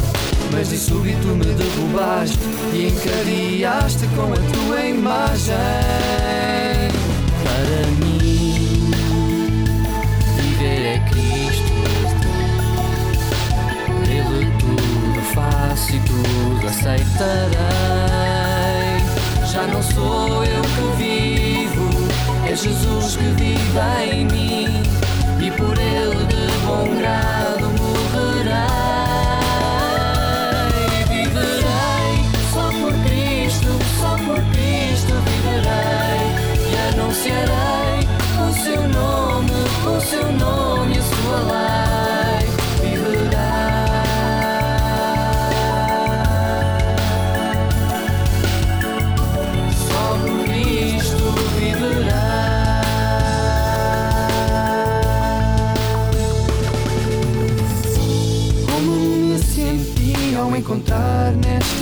Mas 0.52 0.70
de 0.70 0.78
súbito 0.78 1.28
me 1.28 1.45
derrubaste 1.45 2.39
e 2.74 2.88
encadeaste 2.88 4.08
com 4.16 4.34
a 4.34 4.38
tua 4.54 4.86
imagem. 4.86 6.36
se 15.78 15.99
tudo 15.99 16.67
aceitarei. 16.67 17.57
Já 19.45 19.67
não 19.67 19.82
sou 19.82 20.43
eu 20.43 20.61
que 20.61 20.97
vivo, 20.97 21.89
é 22.45 22.55
Jesus 22.55 23.15
que 23.15 23.23
vive 23.23 23.80
em 24.11 24.25
mim, 24.25 24.84
e 25.39 25.51
por 25.51 25.78
ele 25.78 26.25
de 26.25 26.51
bom 26.65 26.95
grado 26.97 27.69
morrerei. 27.80 28.53
Viverei 31.07 32.25
só 32.51 32.69
por 32.71 32.93
Cristo, 33.05 33.80
só 34.01 34.15
por 34.25 34.41
Cristo 34.51 35.13
viverei, 35.28 36.25
e 36.71 36.75
anunciarei 36.93 37.99
o 38.41 38.51
seu 38.63 38.82
nome, 38.89 39.51
o 39.86 40.01
seu 40.01 40.32
nome 40.34 40.95
e 40.95 40.99
a 40.99 41.01
sua 41.03 41.39
lei. 41.51 41.76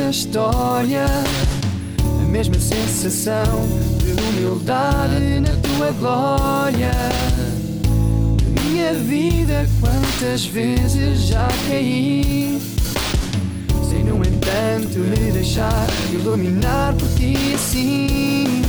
História. 0.04 1.06
A 2.00 2.26
mesma 2.28 2.60
sensação 2.60 3.68
de 4.00 4.12
humildade 4.12 5.40
na 5.40 5.56
tua 5.58 5.92
glória. 5.92 6.92
Minha 8.64 8.94
vida, 8.94 9.68
quantas 9.80 10.46
vezes 10.46 11.28
já 11.28 11.48
caí. 11.68 12.62
Sem, 13.90 14.04
no 14.04 14.18
entanto, 14.18 15.00
me 15.00 15.32
deixar 15.32 15.88
iluminar 16.12 16.94
por 16.94 17.08
ti 17.16 17.54
assim. 17.54 18.62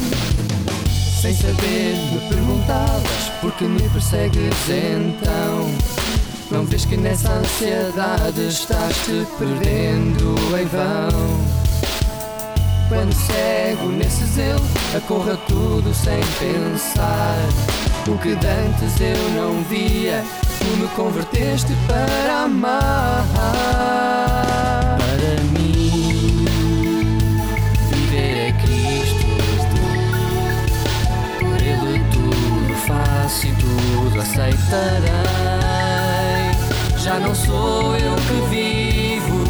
Sem 1.20 1.34
saber, 1.34 1.96
me 2.12 2.28
perguntavas 2.28 3.30
por 3.40 3.52
que 3.52 3.64
me 3.64 3.82
persegues 3.88 4.54
então. 4.68 6.05
Não 6.50 6.64
vês 6.64 6.84
que 6.84 6.96
nessa 6.96 7.32
ansiedade 7.32 8.46
estás 8.46 8.96
te 9.04 9.26
perdendo 9.36 10.34
em 10.56 10.64
vão? 10.66 11.66
Quando 12.88 13.12
cego 13.12 13.88
nesse 13.88 14.24
zelo, 14.26 14.62
acorra 14.96 15.36
tudo 15.48 15.92
sem 15.92 16.20
pensar. 16.38 17.36
O 18.06 18.16
que 18.18 18.36
dantes 18.36 19.00
eu 19.00 19.30
não 19.30 19.60
via, 19.64 20.24
tu 20.60 20.76
me 20.76 20.86
converteste 20.94 21.72
para 21.88 22.44
amar. 22.44 23.26
Para 24.98 25.42
mim, 25.58 26.44
viver 27.90 28.48
é 28.48 28.52
Cristo. 28.52 29.26
Por 31.40 31.60
Ele 31.60 32.00
tudo 32.12 32.74
faço 32.86 33.48
e 33.48 33.52
tudo 33.56 34.20
aceitarei. 34.20 35.45
Já 37.06 37.20
não 37.20 37.32
sou 37.36 37.94
eu 37.94 38.16
que 38.16 38.50
vivo, 38.50 39.44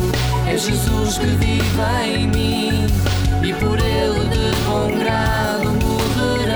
é 0.47 0.59
Jesus 0.59 1.17
que 1.17 1.25
vive 1.25 1.81
em 2.05 2.29
mim 2.29 2.87
e 3.43 3.55
por 3.55 3.79
ele 3.79 4.29
de 4.29 4.55
bom 4.67 4.95
grado 4.99 5.65
morrerei. 5.83 6.53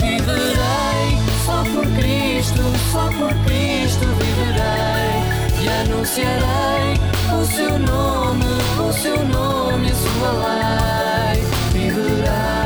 Viverei 0.00 1.18
só 1.44 1.64
por 1.64 1.86
Cristo, 1.96 2.62
só 2.92 3.08
por 3.18 3.34
Cristo 3.46 4.06
viverei 4.20 5.24
e 5.60 5.68
anunciarei 5.82 6.94
o 7.34 7.44
seu 7.46 7.76
nome, 7.80 8.44
o 8.78 8.92
seu 8.92 9.24
nome, 9.26 9.90
a 9.90 9.94
sua 9.96 10.30
lei. 10.30 11.42
Viverei. 11.72 12.65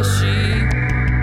Renasci, 0.00 0.68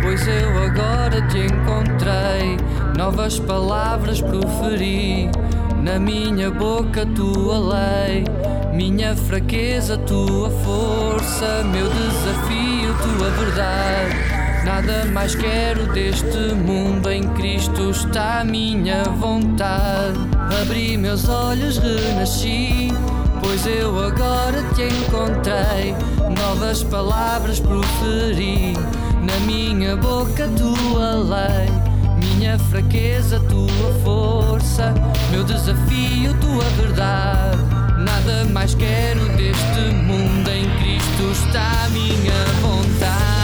pois 0.02 0.28
eu 0.28 0.64
agora 0.64 1.22
te 1.28 1.40
encontrei. 1.40 2.58
Novas 2.96 3.40
palavras 3.40 4.22
proferi, 4.22 5.30
na 5.84 6.00
minha 6.00 6.52
boca 6.52 7.06
tua 7.06 7.58
lei. 7.58 8.24
Minha 8.74 9.16
fraqueza, 9.16 9.98
tua 9.98 10.50
força, 10.50 11.64
meu 11.72 11.88
desafio, 11.90 12.94
tua 13.02 13.30
verdade. 13.32 14.16
Nada 14.64 15.06
mais 15.06 15.34
quero 15.34 15.88
deste 15.94 16.54
mundo, 16.54 17.10
em 17.10 17.24
Cristo 17.30 17.90
está 17.90 18.42
a 18.42 18.44
minha 18.44 19.04
vontade. 19.04 20.20
Abri 20.62 20.98
meus 20.98 21.28
olhos, 21.28 21.78
renasci, 21.78 22.90
pois 23.42 23.66
eu 23.66 23.98
agora 24.04 24.62
te 24.76 24.84
encontrei. 24.84 26.17
Novas 26.36 26.84
palavras 26.84 27.60
proferi, 27.60 28.74
na 29.22 29.40
minha 29.46 29.96
boca 29.96 30.48
tua 30.58 31.16
lei. 31.16 31.70
Minha 32.18 32.60
fraqueza, 32.60 33.40
tua 33.42 33.94
força, 34.04 34.94
meu 35.32 35.44
desafio, 35.44 36.34
tua 36.40 36.64
verdade. 36.82 37.58
Nada 37.98 38.46
mais 38.52 38.76
quero 38.76 39.28
deste 39.38 39.94
mundo, 39.94 40.50
em 40.50 40.70
Cristo 40.78 41.32
está 41.32 41.86
a 41.86 41.90
minha 41.90 42.46
vontade. 42.62 43.37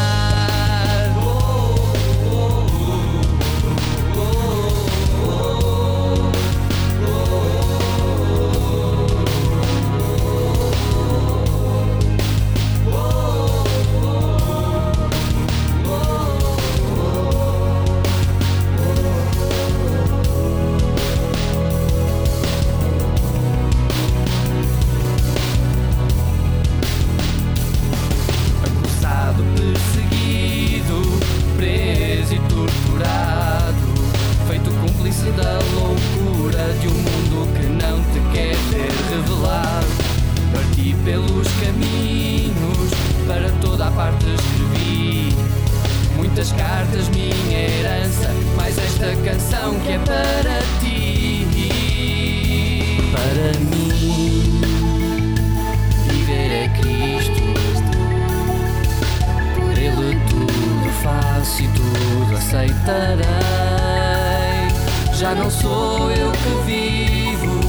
Não 65.36 65.49
sou 65.49 66.11
eu 66.11 66.31
que 66.31 66.65
vivo, 66.65 67.59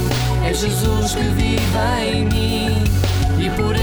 é 0.45 0.53
Jesus 0.53 1.15
que 1.15 1.23
vive 1.23 1.79
em 2.05 2.25
mim. 2.27 2.85
E 3.39 3.51
por 3.51 3.75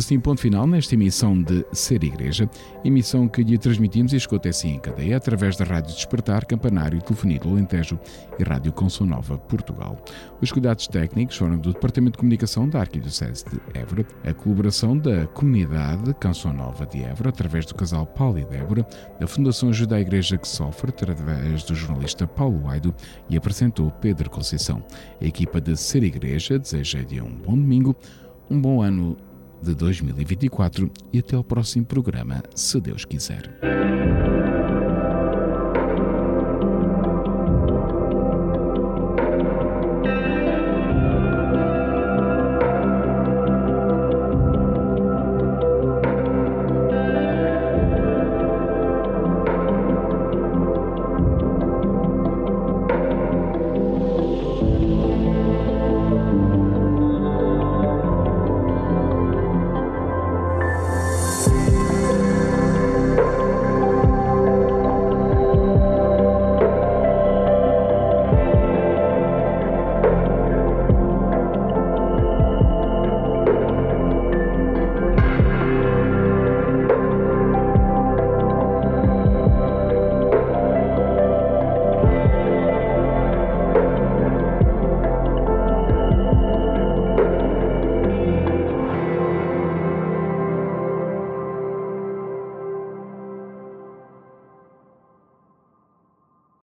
assim 0.00 0.18
ponto 0.18 0.40
final 0.40 0.66
nesta 0.66 0.94
emissão 0.94 1.40
de 1.40 1.64
Ser 1.72 2.02
Igreja, 2.02 2.50
emissão 2.84 3.28
que 3.28 3.42
lhe 3.42 3.56
transmitimos 3.56 4.12
e 4.12 4.16
escuta 4.16 4.48
assim 4.48 4.74
em 4.74 4.78
cadeia 4.78 5.16
através 5.16 5.56
da 5.56 5.64
Rádio 5.64 5.94
Despertar, 5.94 6.46
Campanário, 6.46 7.00
Telefonia 7.02 7.38
do 7.38 7.50
Alentejo 7.50 7.98
e 8.38 8.42
Rádio 8.42 8.72
Consul 8.72 9.06
Nova, 9.06 9.38
Portugal. 9.38 10.02
Os 10.40 10.50
cuidados 10.50 10.88
técnicos 10.88 11.36
foram 11.36 11.58
do 11.58 11.72
Departamento 11.72 12.12
de 12.12 12.18
Comunicação 12.18 12.68
da 12.68 12.80
Arquidiocese 12.80 13.44
de 13.44 13.78
Évora, 13.78 14.06
a 14.24 14.32
colaboração 14.32 14.96
da 14.96 15.26
Comunidade 15.28 16.14
Canção 16.14 16.52
Nova 16.52 16.86
de 16.86 17.02
Évora, 17.02 17.28
através 17.28 17.66
do 17.66 17.74
casal 17.74 18.06
Paulo 18.06 18.38
e 18.38 18.44
Débora, 18.44 18.86
da 19.20 19.26
Fundação 19.26 19.68
Ajuda 19.68 19.96
à 19.96 20.00
Igreja 20.00 20.38
que 20.38 20.48
Sofre, 20.48 20.88
através 20.88 21.62
do 21.62 21.74
jornalista 21.74 22.26
Paulo 22.26 22.66
Aido 22.68 22.94
e 23.28 23.36
apresentou 23.36 23.90
Pedro 23.90 24.30
Conceição. 24.30 24.82
A 25.20 25.24
equipa 25.24 25.60
de 25.60 25.76
Ser 25.76 26.02
Igreja 26.02 26.58
deseja-lhe 26.58 27.20
um 27.20 27.30
bom 27.30 27.54
domingo, 27.54 27.94
um 28.50 28.60
bom 28.60 28.82
ano 28.82 29.16
de 29.62 29.74
2024 29.74 30.90
e 31.12 31.18
até 31.18 31.36
ao 31.36 31.44
próximo 31.44 31.84
programa, 31.84 32.42
se 32.54 32.80
Deus 32.80 33.04
quiser. 33.04 33.58